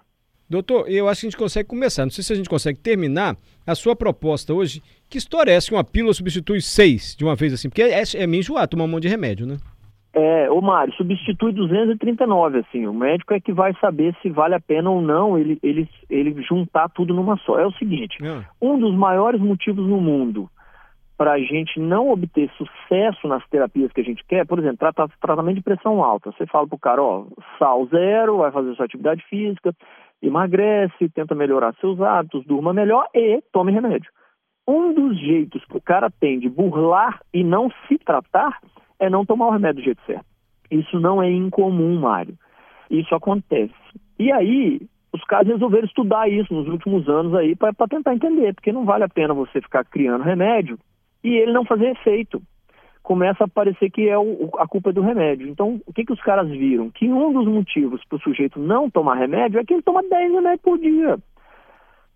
Doutor, 0.49 0.89
eu 0.89 1.07
acho 1.07 1.21
que 1.21 1.27
a 1.27 1.29
gente 1.29 1.37
consegue 1.37 1.67
começar. 1.67 2.03
Não 2.03 2.09
sei 2.09 2.23
se 2.23 2.33
a 2.33 2.35
gente 2.35 2.49
consegue 2.49 2.79
terminar 2.79 3.35
a 3.67 3.75
sua 3.75 3.95
proposta 3.95 4.53
hoje. 4.53 4.81
Que 5.07 5.17
história 5.17 5.51
é 5.51 5.55
essa 5.55 5.67
que 5.67 5.75
uma 5.75 5.83
pílula 5.83 6.13
substitui 6.13 6.59
seis 6.59 7.15
de 7.15 7.23
uma 7.23 7.35
vez 7.35 7.53
assim? 7.53 7.69
Porque 7.69 7.83
é, 7.83 8.01
é 8.15 8.27
meio 8.27 8.39
enjoar 8.39 8.67
tomar 8.67 8.85
um 8.85 8.87
monte 8.87 9.03
de 9.03 9.09
remédio, 9.09 9.45
né? 9.45 9.57
É, 10.11 10.49
ô 10.49 10.59
Mário, 10.59 10.91
substitui 10.95 11.53
239, 11.53 12.57
assim, 12.57 12.87
o 12.87 12.93
médico 12.93 13.31
é 13.31 13.39
que 13.39 13.53
vai 13.53 13.75
saber 13.79 14.15
se 14.23 14.29
vale 14.29 14.55
a 14.55 14.59
pena 14.59 14.89
ou 14.89 15.01
não 15.01 15.37
ele, 15.37 15.59
ele, 15.61 15.87
ele 16.09 16.41
juntar 16.41 16.89
tudo 16.89 17.13
numa 17.13 17.37
só. 17.37 17.59
É 17.59 17.65
o 17.67 17.71
seguinte, 17.73 18.17
é. 18.23 18.43
um 18.59 18.79
dos 18.79 18.95
maiores 18.95 19.39
motivos 19.39 19.87
no 19.87 20.01
mundo 20.01 20.49
para 21.15 21.33
a 21.33 21.39
gente 21.39 21.79
não 21.79 22.09
obter 22.09 22.49
sucesso 22.57 23.27
nas 23.27 23.45
terapias 23.49 23.91
que 23.91 23.99
a 23.99 24.03
gente 24.03 24.23
quer, 24.25 24.47
por 24.47 24.57
exemplo, 24.57 24.77
trata, 24.77 25.07
tratamento 25.21 25.57
de 25.57 25.61
pressão 25.61 26.01
alta. 26.01 26.31
Você 26.31 26.45
fala 26.47 26.65
pro 26.65 26.77
cara, 26.77 27.03
ó, 27.03 27.25
sal 27.59 27.85
zero, 27.87 28.37
vai 28.37 28.51
fazer 28.51 28.73
sua 28.75 28.85
atividade 28.85 29.21
física, 29.29 29.75
emagrece, 30.21 31.09
tenta 31.09 31.33
melhorar 31.33 31.73
seus 31.75 31.99
hábitos, 32.01 32.45
durma 32.45 32.73
melhor 32.73 33.07
e 33.13 33.41
tome 33.51 33.71
remédio. 33.71 34.11
Um 34.67 34.93
dos 34.93 35.19
jeitos 35.19 35.63
que 35.65 35.77
o 35.77 35.81
cara 35.81 36.09
tem 36.09 36.39
de 36.39 36.49
burlar 36.49 37.21
e 37.33 37.43
não 37.43 37.71
se 37.87 37.97
tratar 37.97 38.59
é 38.99 39.09
não 39.09 39.25
tomar 39.25 39.47
o 39.47 39.51
remédio 39.51 39.81
do 39.81 39.85
jeito 39.85 40.01
certo. 40.05 40.25
Isso 40.69 40.99
não 40.99 41.21
é 41.23 41.31
incomum, 41.31 41.99
Mário. 41.99 42.35
Isso 42.89 43.13
acontece. 43.15 43.73
E 44.19 44.31
aí, 44.31 44.81
os 45.11 45.23
caras 45.23 45.47
resolveram 45.47 45.85
estudar 45.85 46.29
isso 46.29 46.53
nos 46.53 46.67
últimos 46.67 47.07
anos 47.09 47.33
aí 47.33 47.55
para 47.55 47.73
tentar 47.89 48.13
entender, 48.13 48.53
porque 48.53 48.71
não 48.71 48.85
vale 48.85 49.03
a 49.03 49.09
pena 49.09 49.33
você 49.33 49.61
ficar 49.61 49.83
criando 49.85 50.23
remédio 50.23 50.77
e 51.23 51.35
ele 51.35 51.51
não 51.51 51.65
fazer 51.65 51.91
efeito. 51.91 52.41
Começa 53.09 53.45
a 53.45 53.47
parecer 53.47 53.89
que 53.89 54.07
é 54.07 54.15
o, 54.19 54.51
a 54.59 54.67
culpa 54.67 54.93
do 54.93 55.01
remédio. 55.01 55.47
Então, 55.47 55.81
o 55.87 55.91
que, 55.91 56.05
que 56.05 56.13
os 56.13 56.21
caras 56.21 56.47
viram? 56.47 56.91
Que 56.91 57.11
um 57.11 57.33
dos 57.33 57.47
motivos 57.47 58.05
para 58.07 58.17
o 58.17 58.21
sujeito 58.21 58.59
não 58.59 58.87
tomar 58.87 59.15
remédio 59.15 59.59
é 59.59 59.65
que 59.65 59.73
ele 59.73 59.81
toma 59.81 60.03
10 60.03 60.31
remédios 60.31 60.61
por 60.61 60.77
dia 60.77 61.17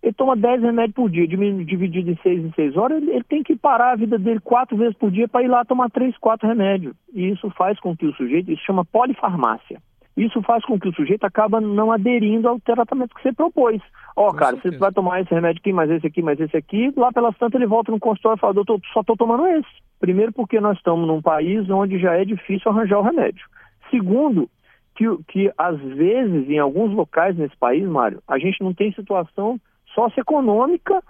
ele 0.04 0.12
toma 0.12 0.36
10 0.36 0.62
remédios 0.62 0.94
por 0.94 1.10
dia, 1.10 1.26
dividido 1.26 2.10
em 2.10 2.16
6 2.22 2.44
em 2.44 2.52
6 2.52 2.76
horas, 2.76 3.02
ele, 3.02 3.10
ele, 3.10 3.24
tem 3.24 3.42
que 3.42 3.56
parar 3.56 3.92
a 3.92 3.96
vida 3.96 4.18
dele 4.18 4.38
quatro 4.38 4.76
vezes 4.76 4.94
por 4.96 5.10
dia 5.10 5.26
para 5.26 5.42
ir 5.42 5.48
lá 5.48 5.64
tomar 5.64 5.90
3, 5.90 6.16
4 6.18 6.46
remédios. 6.46 6.94
E 7.12 7.30
isso 7.30 7.48
faz 7.56 7.80
com 7.80 7.96
que 7.96 8.06
o 8.06 8.14
sujeito, 8.14 8.52
isso 8.52 8.62
chama 8.64 8.84
polifarmácia. 8.84 9.80
Isso 10.16 10.40
faz 10.42 10.64
com 10.64 10.78
que 10.78 10.88
o 10.88 10.94
sujeito 10.94 11.24
acaba 11.24 11.60
não 11.60 11.90
aderindo 11.90 12.48
ao 12.48 12.60
tratamento 12.60 13.14
que 13.14 13.22
você 13.22 13.32
propôs. 13.32 13.82
Ó, 14.16 14.28
oh, 14.28 14.32
cara, 14.32 14.52
certeza. 14.52 14.74
você 14.74 14.78
vai 14.78 14.92
tomar 14.92 15.20
esse 15.20 15.34
remédio 15.34 15.60
aqui, 15.60 15.72
mais 15.72 15.90
esse 15.90 16.06
aqui, 16.06 16.22
mais 16.22 16.38
esse 16.38 16.56
aqui, 16.56 16.92
lá 16.96 17.12
pelas 17.12 17.36
tantas 17.36 17.60
ele 17.60 17.68
volta 17.68 17.90
no 17.90 17.98
consultório 17.98 18.38
e 18.38 18.40
fala, 18.40 18.54
doutor, 18.54 18.80
só 18.92 19.00
estou 19.00 19.16
tomando 19.16 19.46
esse. 19.48 19.68
Primeiro 19.98 20.32
porque 20.32 20.60
nós 20.60 20.76
estamos 20.76 21.06
num 21.06 21.20
país 21.20 21.68
onde 21.68 21.98
já 21.98 22.14
é 22.14 22.24
difícil 22.24 22.70
arranjar 22.70 22.98
o 23.00 23.02
remédio. 23.02 23.44
Segundo, 23.90 24.48
que, 24.94 25.04
que 25.28 25.52
às 25.58 25.78
vezes, 25.80 26.48
em 26.48 26.58
alguns 26.58 26.92
locais 26.92 27.36
nesse 27.36 27.56
país, 27.56 27.84
Mário, 27.84 28.22
a 28.28 28.38
gente 28.38 28.62
não 28.62 28.72
tem 28.72 28.92
situação 28.92 29.60
socioeconômica, 29.94 31.02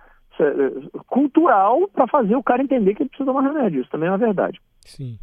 cultural, 1.07 1.89
para 1.89 2.07
fazer 2.07 2.35
o 2.37 2.43
cara 2.43 2.63
entender 2.63 2.95
que 2.95 3.03
ele 3.03 3.09
precisa 3.09 3.31
tomar 3.31 3.49
remédio. 3.49 3.81
Isso 3.81 3.91
também 3.91 4.09
é 4.09 4.13
uma 4.13 4.19
verdade. 4.19 4.61
Sim. 4.81 5.19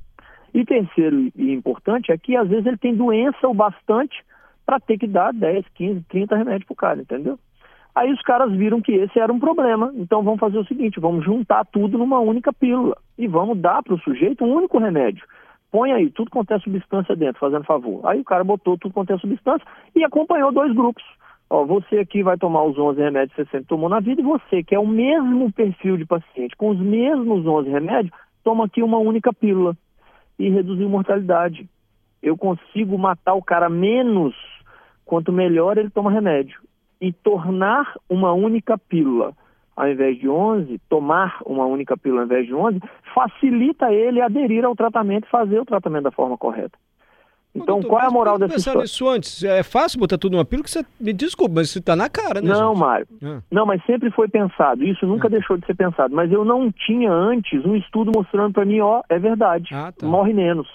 E 0.53 0.65
terceiro 0.65 1.31
e 1.35 1.53
importante 1.53 2.11
é 2.11 2.17
que 2.17 2.35
às 2.35 2.47
vezes 2.47 2.65
ele 2.65 2.77
tem 2.77 2.95
doença 2.95 3.47
o 3.47 3.53
bastante 3.53 4.23
para 4.65 4.79
ter 4.79 4.97
que 4.97 5.07
dar 5.07 5.33
10, 5.33 5.65
15, 5.75 6.05
30 6.09 6.35
remédios 6.35 6.65
para 6.65 6.73
o 6.73 6.75
cara, 6.75 7.01
entendeu? 7.01 7.39
Aí 7.93 8.11
os 8.11 8.21
caras 8.21 8.51
viram 8.53 8.81
que 8.81 8.93
esse 8.93 9.19
era 9.19 9.31
um 9.31 9.39
problema, 9.39 9.91
então 9.95 10.23
vamos 10.23 10.39
fazer 10.39 10.57
o 10.57 10.65
seguinte, 10.65 10.99
vamos 10.99 11.25
juntar 11.25 11.65
tudo 11.65 11.97
numa 11.97 12.19
única 12.19 12.53
pílula 12.53 12.95
e 13.17 13.27
vamos 13.27 13.57
dar 13.57 13.83
para 13.83 13.93
o 13.93 13.99
sujeito 13.99 14.45
um 14.45 14.55
único 14.55 14.77
remédio. 14.79 15.25
Põe 15.69 15.91
aí 15.91 16.09
tudo 16.09 16.31
quanto 16.31 16.53
é 16.53 16.59
substância 16.59 17.15
dentro, 17.15 17.39
fazendo 17.39 17.65
favor. 17.65 18.05
Aí 18.05 18.19
o 18.19 18.25
cara 18.25 18.43
botou 18.43 18.77
tudo 18.77 18.93
quanto 18.93 19.13
é 19.13 19.17
substância 19.17 19.65
e 19.95 20.03
acompanhou 20.03 20.51
dois 20.51 20.73
grupos. 20.73 21.03
Ó, 21.49 21.65
você 21.65 21.99
aqui 21.99 22.23
vai 22.23 22.37
tomar 22.37 22.63
os 22.63 22.77
11 22.77 23.01
remédios 23.01 23.35
que 23.35 23.43
você 23.43 23.51
sempre 23.51 23.67
tomou 23.67 23.89
na 23.89 23.99
vida 23.99 24.21
e 24.21 24.23
você, 24.23 24.63
que 24.63 24.73
é 24.73 24.79
o 24.79 24.87
mesmo 24.87 25.51
perfil 25.51 25.97
de 25.97 26.05
paciente, 26.05 26.55
com 26.55 26.69
os 26.69 26.79
mesmos 26.79 27.45
11 27.45 27.69
remédios, 27.69 28.13
toma 28.41 28.65
aqui 28.65 28.81
uma 28.81 28.99
única 28.99 29.33
pílula 29.33 29.75
e 30.41 30.49
reduzir 30.49 30.85
mortalidade. 30.85 31.69
Eu 32.21 32.37
consigo 32.37 32.97
matar 32.97 33.33
o 33.33 33.43
cara 33.43 33.69
menos 33.69 34.35
quanto 35.05 35.31
melhor 35.31 35.77
ele 35.77 35.89
toma 35.89 36.11
remédio. 36.11 36.59
E 36.99 37.11
tornar 37.11 37.95
uma 38.09 38.31
única 38.33 38.77
pílula 38.77 39.33
ao 39.75 39.87
invés 39.87 40.19
de 40.19 40.29
11, 40.29 40.79
tomar 40.89 41.39
uma 41.45 41.65
única 41.65 41.97
pílula 41.97 42.21
ao 42.21 42.25
invés 42.25 42.45
de 42.45 42.53
11, 42.53 42.79
facilita 43.15 43.91
ele 43.91 44.21
aderir 44.21 44.63
ao 44.63 44.75
tratamento 44.75 45.25
e 45.25 45.29
fazer 45.29 45.59
o 45.59 45.65
tratamento 45.65 46.03
da 46.03 46.11
forma 46.11 46.37
correta. 46.37 46.77
Então, 47.53 47.81
doutor, 47.81 47.89
qual 47.89 48.01
é 48.01 48.05
a 48.05 48.09
moral 48.09 48.39
dessa 48.39 48.55
história? 48.55 48.83
isso 48.85 49.09
antes? 49.09 49.43
É 49.43 49.61
fácil 49.61 49.99
botar 49.99 50.17
tudo 50.17 50.33
numa 50.33 50.45
pílula 50.45 50.63
que 50.63 50.71
você 50.71 50.85
me 50.99 51.11
desculpa, 51.11 51.55
mas 51.55 51.67
isso 51.67 51.79
está 51.79 51.95
na 51.95 52.09
cara, 52.09 52.41
né? 52.41 52.49
Não, 52.49 52.69
gente? 52.69 52.79
Mário. 52.79 53.07
Ah. 53.21 53.41
Não, 53.51 53.65
mas 53.65 53.83
sempre 53.85 54.09
foi 54.11 54.29
pensado. 54.29 54.83
Isso 54.83 55.05
nunca 55.05 55.27
ah. 55.27 55.29
deixou 55.29 55.57
de 55.57 55.65
ser 55.65 55.75
pensado. 55.75 56.15
Mas 56.15 56.31
eu 56.31 56.45
não 56.45 56.71
tinha 56.71 57.11
antes 57.11 57.65
um 57.65 57.75
estudo 57.75 58.11
mostrando 58.15 58.53
para 58.53 58.63
mim, 58.63 58.79
ó, 58.79 59.01
é 59.09 59.19
verdade. 59.19 59.69
Ah, 59.73 59.91
tá. 59.91 60.05
Morre 60.05 60.33
menos. 60.33 60.67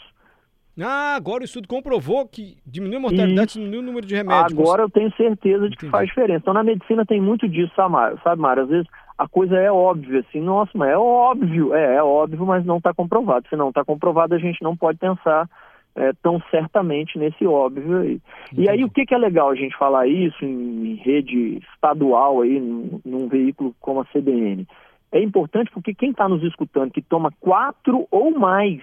Ah, 0.79 1.15
agora 1.17 1.41
o 1.41 1.45
estudo 1.47 1.67
comprovou 1.67 2.29
que 2.29 2.59
diminui 2.67 2.97
a 2.97 3.01
mortalidade, 3.01 3.53
e... 3.53 3.61
diminui 3.61 3.79
o 3.79 3.83
número 3.83 4.07
de 4.07 4.15
remédios. 4.15 4.53
Agora 4.53 4.83
eu 4.83 4.91
tenho 4.91 5.11
certeza 5.17 5.61
de 5.61 5.75
Entendi. 5.75 5.77
que 5.79 5.89
faz 5.89 6.07
diferença. 6.07 6.41
Então 6.41 6.53
na 6.53 6.63
medicina 6.63 7.07
tem 7.07 7.19
muito 7.19 7.49
disso? 7.49 7.73
Sabe, 7.75 8.43
Mário? 8.43 8.65
Às 8.65 8.69
vezes 8.69 8.87
a 9.17 9.27
coisa 9.27 9.57
é 9.57 9.73
óbvia, 9.73 10.21
assim, 10.21 10.43
nossa, 10.43 10.73
mas 10.75 10.91
é 10.91 10.99
óbvio, 10.99 11.75
é, 11.75 11.97
é 11.97 12.03
óbvio, 12.03 12.45
mas 12.45 12.67
não 12.67 12.77
está 12.77 12.93
comprovado. 12.93 13.47
Se 13.49 13.57
não 13.57 13.71
está 13.71 13.83
comprovado, 13.83 14.35
a 14.35 14.39
gente 14.39 14.63
não 14.63 14.77
pode 14.77 14.99
pensar 14.99 15.49
é, 15.97 16.13
tão 16.23 16.41
certamente 16.51 17.19
nesse 17.19 17.47
óbvio 17.47 17.99
aí. 17.99 18.21
Entendi. 18.53 18.67
E 18.67 18.71
aí 18.71 18.85
o 18.85 18.91
que, 18.91 19.07
que, 19.07 19.15
é 19.15 19.19
legal 19.19 19.49
a 19.49 19.55
gente 19.55 19.77
falar 19.77 20.07
isso 20.07 20.45
em, 20.45 20.93
em 20.93 20.95
rede 20.97 21.59
estadual 21.73 22.43
aí, 22.43 22.61
num, 22.61 23.01
num, 23.05 23.29
veículo 23.29 23.75
como 23.81 24.01
a 24.01 24.05
CBN? 24.05 24.69
É 25.11 25.23
importante 25.23 25.71
porque 25.73 25.95
quem 25.95 26.11
está 26.11 26.29
nos 26.29 26.43
escutando 26.43 26.93
que 26.93 27.01
toma 27.01 27.33
quatro 27.41 28.07
ou 28.11 28.31
mais 28.39 28.83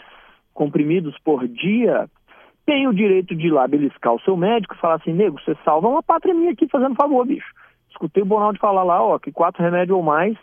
comprimidos 0.54 1.16
por 1.24 1.48
dia 1.48 2.10
tem 2.66 2.88
o 2.88 2.94
direito 2.94 3.36
de 3.36 3.48
ir 3.48 3.52
lá 3.52 3.68
beliscar 3.68 4.14
o 4.14 4.22
seu 4.22 4.36
médico 4.36 4.74
e 4.74 4.78
falar 4.80 4.96
assim, 4.96 5.14
nego, 5.14 5.40
você 5.40 5.56
salva 5.64 5.88
uma 5.88 6.02
pátria 6.02 6.34
minha 6.34 6.52
aqui 6.52 6.68
fazendo 6.68 6.96
favor, 6.96 7.26
bicho. 7.26 7.54
Escutei 7.92 8.24
o 8.24 8.26
Bonaldo 8.26 8.58
falar 8.58 8.84
lá, 8.84 9.04
ó, 9.04 9.20
que 9.20 9.32
quatro 9.32 9.62
remédios 9.62 9.96
ou 9.96 10.02
mais, 10.02 10.36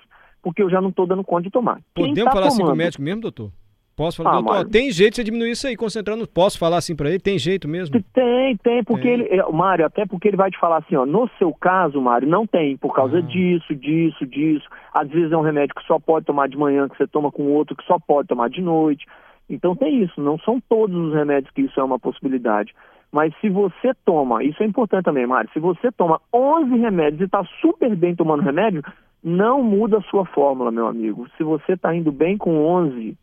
porque 0.42 0.62
eu 0.62 0.70
já 0.70 0.80
não 0.80 0.90
estou 0.90 1.06
dando 1.06 1.24
conta 1.24 1.44
de 1.44 1.50
tomar. 1.50 1.80
Podemos 1.94 2.18
tá 2.18 2.30
falar 2.30 2.34
tomando... 2.34 2.52
assim 2.52 2.64
com 2.64 2.72
o 2.72 2.76
médico 2.76 3.02
mesmo, 3.02 3.22
doutor? 3.22 3.50
Posso 4.00 4.22
falar, 4.22 4.38
ah, 4.38 4.40
doutor, 4.40 4.70
tem 4.70 4.90
jeito 4.90 5.10
de 5.10 5.16
você 5.16 5.24
diminuir 5.24 5.50
isso 5.50 5.66
aí, 5.66 5.76
concentrando. 5.76 6.26
Posso 6.26 6.58
falar 6.58 6.78
assim 6.78 6.96
para 6.96 7.10
ele? 7.10 7.18
Tem 7.18 7.38
jeito 7.38 7.68
mesmo? 7.68 8.02
Tem, 8.14 8.56
tem, 8.56 8.82
porque 8.82 9.06
ele, 9.06 9.24
é, 9.24 9.46
Mário, 9.52 9.84
até 9.84 10.06
porque 10.06 10.26
ele 10.26 10.38
vai 10.38 10.50
te 10.50 10.58
falar 10.58 10.78
assim, 10.78 10.96
ó, 10.96 11.04
no 11.04 11.28
seu 11.38 11.52
caso, 11.52 12.00
Mário, 12.00 12.26
não 12.26 12.46
tem, 12.46 12.78
por 12.78 12.94
causa 12.94 13.18
ah. 13.18 13.20
disso, 13.20 13.74
disso, 13.74 14.24
disso. 14.24 14.66
Às 14.94 15.06
vezes 15.10 15.30
é 15.30 15.36
um 15.36 15.42
remédio 15.42 15.74
que 15.74 15.86
só 15.86 15.98
pode 15.98 16.24
tomar 16.24 16.48
de 16.48 16.56
manhã, 16.56 16.88
que 16.88 16.96
você 16.96 17.06
toma 17.06 17.30
com 17.30 17.42
outro 17.52 17.76
que 17.76 17.84
só 17.84 17.98
pode 17.98 18.26
tomar 18.26 18.48
de 18.48 18.62
noite. 18.62 19.04
Então 19.50 19.76
tem 19.76 20.02
isso, 20.02 20.18
não 20.18 20.38
são 20.38 20.58
todos 20.66 20.96
os 20.96 21.12
remédios 21.12 21.52
que 21.52 21.60
isso 21.60 21.78
é 21.78 21.84
uma 21.84 21.98
possibilidade. 21.98 22.74
Mas 23.12 23.34
se 23.38 23.50
você 23.50 23.92
toma, 24.06 24.42
isso 24.42 24.62
é 24.62 24.66
importante 24.66 25.04
também, 25.04 25.26
Mário, 25.26 25.50
se 25.52 25.60
você 25.60 25.92
toma 25.92 26.22
11 26.32 26.74
remédios 26.78 27.20
e 27.20 27.24
está 27.24 27.44
super 27.60 27.94
bem 27.94 28.16
tomando 28.16 28.42
remédio, 28.42 28.82
não 29.22 29.62
muda 29.62 29.98
a 29.98 30.02
sua 30.04 30.24
fórmula, 30.24 30.70
meu 30.70 30.86
amigo. 30.86 31.28
Se 31.36 31.44
você 31.44 31.74
está 31.74 31.94
indo 31.94 32.10
bem 32.10 32.38
com 32.38 32.64
11, 32.64 33.14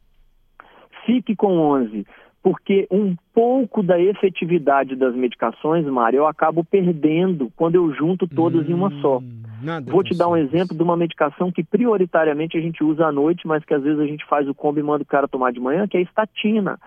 fique 1.07 1.35
com 1.35 1.57
11, 1.57 2.05
porque 2.43 2.87
um 2.91 3.15
pouco 3.33 3.81
da 3.81 3.99
efetividade 3.99 4.95
das 4.95 5.15
medicações, 5.15 5.85
Mário, 5.85 6.17
eu 6.17 6.27
acabo 6.27 6.63
perdendo 6.63 7.51
quando 7.55 7.75
eu 7.75 7.91
junto 7.93 8.27
todas 8.27 8.67
hum, 8.67 8.71
em 8.71 8.73
uma 8.73 8.91
só. 9.01 9.17
Hum, 9.17 9.41
Vou 9.87 10.03
te 10.03 10.15
dar 10.15 10.27
um 10.27 10.37
exemplo 10.37 10.75
de 10.75 10.83
uma 10.83 10.95
medicação 10.95 11.51
que 11.51 11.63
prioritariamente 11.63 12.57
a 12.57 12.61
gente 12.61 12.83
usa 12.83 13.07
à 13.07 13.11
noite, 13.11 13.47
mas 13.47 13.65
que 13.65 13.73
às 13.73 13.81
vezes 13.81 13.99
a 13.99 14.05
gente 14.05 14.25
faz 14.25 14.47
o 14.47 14.53
combo 14.53 14.79
e 14.79 14.83
manda 14.83 15.01
o 15.01 15.07
cara 15.07 15.27
tomar 15.27 15.51
de 15.51 15.59
manhã, 15.59 15.87
que 15.87 15.97
é 15.97 16.01
a 16.01 16.03
estatina. 16.03 16.77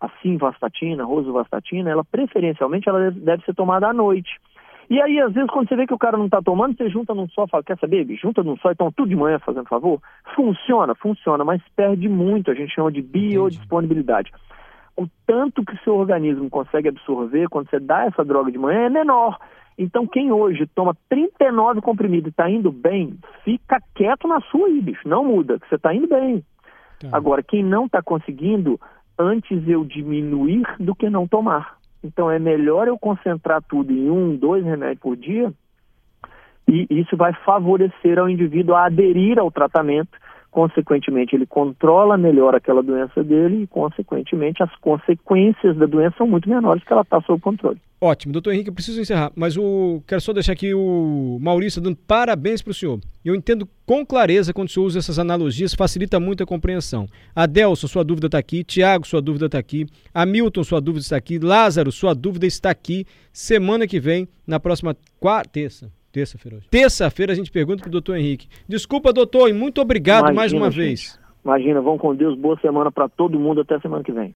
A 0.00 0.08
simvastatina, 0.22 1.02
a 1.02 1.06
rosuvastatina, 1.06 1.90
ela 1.90 2.02
preferencialmente 2.02 2.88
ela 2.88 3.10
deve 3.10 3.44
ser 3.44 3.54
tomada 3.54 3.86
à 3.86 3.92
noite. 3.92 4.30
E 4.90 5.00
aí, 5.00 5.20
às 5.20 5.32
vezes, 5.32 5.48
quando 5.48 5.68
você 5.68 5.76
vê 5.76 5.86
que 5.86 5.94
o 5.94 5.98
cara 5.98 6.18
não 6.18 6.24
está 6.24 6.42
tomando, 6.42 6.76
você 6.76 6.90
junta 6.90 7.14
num 7.14 7.28
só, 7.28 7.46
fala, 7.46 7.62
quer 7.62 7.78
saber, 7.78 8.04
bicho? 8.04 8.22
Junta 8.22 8.42
num 8.42 8.56
só 8.56 8.72
e 8.72 8.74
toma 8.74 8.90
tudo 8.90 9.08
de 9.08 9.14
manhã, 9.14 9.38
fazendo 9.38 9.68
favor. 9.68 10.02
Funciona, 10.34 10.96
funciona, 10.96 11.44
mas 11.44 11.62
perde 11.76 12.08
muito, 12.08 12.50
a 12.50 12.54
gente 12.54 12.74
chama 12.74 12.90
de 12.90 13.00
biodisponibilidade. 13.00 14.32
O 14.96 15.06
tanto 15.24 15.64
que 15.64 15.76
seu 15.84 15.94
organismo 15.94 16.50
consegue 16.50 16.88
absorver 16.88 17.48
quando 17.48 17.70
você 17.70 17.78
dá 17.78 18.04
essa 18.06 18.24
droga 18.24 18.50
de 18.50 18.58
manhã 18.58 18.86
é 18.86 18.90
menor. 18.90 19.38
Então, 19.78 20.08
quem 20.08 20.32
hoje 20.32 20.66
toma 20.74 20.96
39 21.08 21.80
comprimidos 21.80 22.26
e 22.26 22.30
está 22.30 22.50
indo 22.50 22.72
bem, 22.72 23.16
fica 23.44 23.80
quieto 23.94 24.26
na 24.26 24.40
sua 24.40 24.66
aí, 24.66 24.80
bicho. 24.80 25.08
Não 25.08 25.24
muda, 25.24 25.60
que 25.60 25.68
você 25.68 25.76
está 25.76 25.94
indo 25.94 26.08
bem. 26.08 26.44
Tá. 26.98 27.08
Agora, 27.12 27.44
quem 27.44 27.62
não 27.62 27.86
está 27.86 28.02
conseguindo, 28.02 28.78
antes 29.16 29.68
eu 29.68 29.84
diminuir 29.84 30.64
do 30.80 30.96
que 30.96 31.08
não 31.08 31.28
tomar. 31.28 31.79
Então 32.02 32.30
é 32.30 32.38
melhor 32.38 32.88
eu 32.88 32.98
concentrar 32.98 33.62
tudo 33.62 33.92
em 33.92 34.10
um, 34.10 34.36
dois 34.36 34.64
remédios 34.64 35.00
por 35.00 35.16
dia, 35.16 35.52
e 36.68 36.86
isso 36.90 37.16
vai 37.16 37.32
favorecer 37.44 38.18
ao 38.18 38.28
indivíduo 38.28 38.74
a 38.74 38.86
aderir 38.86 39.38
ao 39.38 39.50
tratamento. 39.50 40.16
Consequentemente, 40.50 41.36
ele 41.36 41.46
controla 41.46 42.18
melhor 42.18 42.56
aquela 42.56 42.82
doença 42.82 43.22
dele 43.22 43.62
e, 43.62 43.66
consequentemente, 43.68 44.62
as 44.62 44.74
consequências 44.76 45.76
da 45.76 45.86
doença 45.86 46.16
são 46.18 46.26
muito 46.26 46.48
menores 46.48 46.82
que 46.82 46.92
ela 46.92 47.02
está 47.02 47.20
sob 47.20 47.40
controle. 47.40 47.78
Ótimo, 48.00 48.32
doutor 48.32 48.52
Henrique, 48.52 48.70
eu 48.70 48.74
preciso 48.74 49.00
encerrar, 49.00 49.30
mas 49.36 49.56
o 49.58 50.02
quero 50.06 50.22
só 50.22 50.32
deixar 50.32 50.54
aqui 50.54 50.72
o 50.72 51.38
Maurício 51.40 51.82
dando 51.82 51.96
parabéns 51.96 52.62
para 52.62 52.70
o 52.70 52.74
senhor. 52.74 52.98
Eu 53.22 53.34
entendo 53.34 53.68
com 53.84 54.04
clareza 54.04 54.54
quando 54.54 54.68
o 54.68 54.70
senhor 54.70 54.86
usa 54.86 54.98
essas 54.98 55.18
analogias, 55.18 55.74
facilita 55.74 56.18
muito 56.18 56.42
a 56.42 56.46
compreensão. 56.46 57.06
Adelson, 57.36 57.86
sua 57.86 58.02
dúvida 58.02 58.26
está 58.26 58.38
aqui. 58.38 58.64
Tiago, 58.64 59.06
sua 59.06 59.20
dúvida 59.20 59.46
está 59.46 59.58
aqui. 59.58 59.86
Hamilton, 60.14 60.64
sua 60.64 60.80
dúvida 60.80 61.02
está 61.02 61.16
aqui. 61.16 61.38
Lázaro, 61.38 61.92
sua 61.92 62.14
dúvida 62.14 62.46
está 62.46 62.70
aqui. 62.70 63.04
Semana 63.32 63.86
que 63.86 64.00
vem, 64.00 64.26
na 64.46 64.58
próxima 64.58 64.96
quarta, 65.20 65.50
terça. 65.52 65.99
Terça-feira 66.12 66.56
hoje. 66.58 66.66
Terça-feira 66.68 67.32
a 67.32 67.36
gente 67.36 67.50
pergunta 67.50 67.82
para 67.82 67.88
o 67.88 67.92
doutor 67.92 68.16
Henrique. 68.16 68.48
Desculpa, 68.68 69.12
doutor, 69.12 69.48
e 69.48 69.52
muito 69.52 69.80
obrigado 69.80 70.30
Imagina, 70.30 70.36
mais 70.40 70.52
uma 70.52 70.70
gente. 70.70 70.86
vez. 70.86 71.20
Imagina, 71.44 71.80
vão 71.80 71.96
com 71.96 72.14
Deus, 72.14 72.36
boa 72.36 72.58
semana 72.60 72.90
para 72.90 73.08
todo 73.08 73.38
mundo, 73.38 73.60
até 73.60 73.78
semana 73.80 74.04
que 74.04 74.12
vem. 74.12 74.28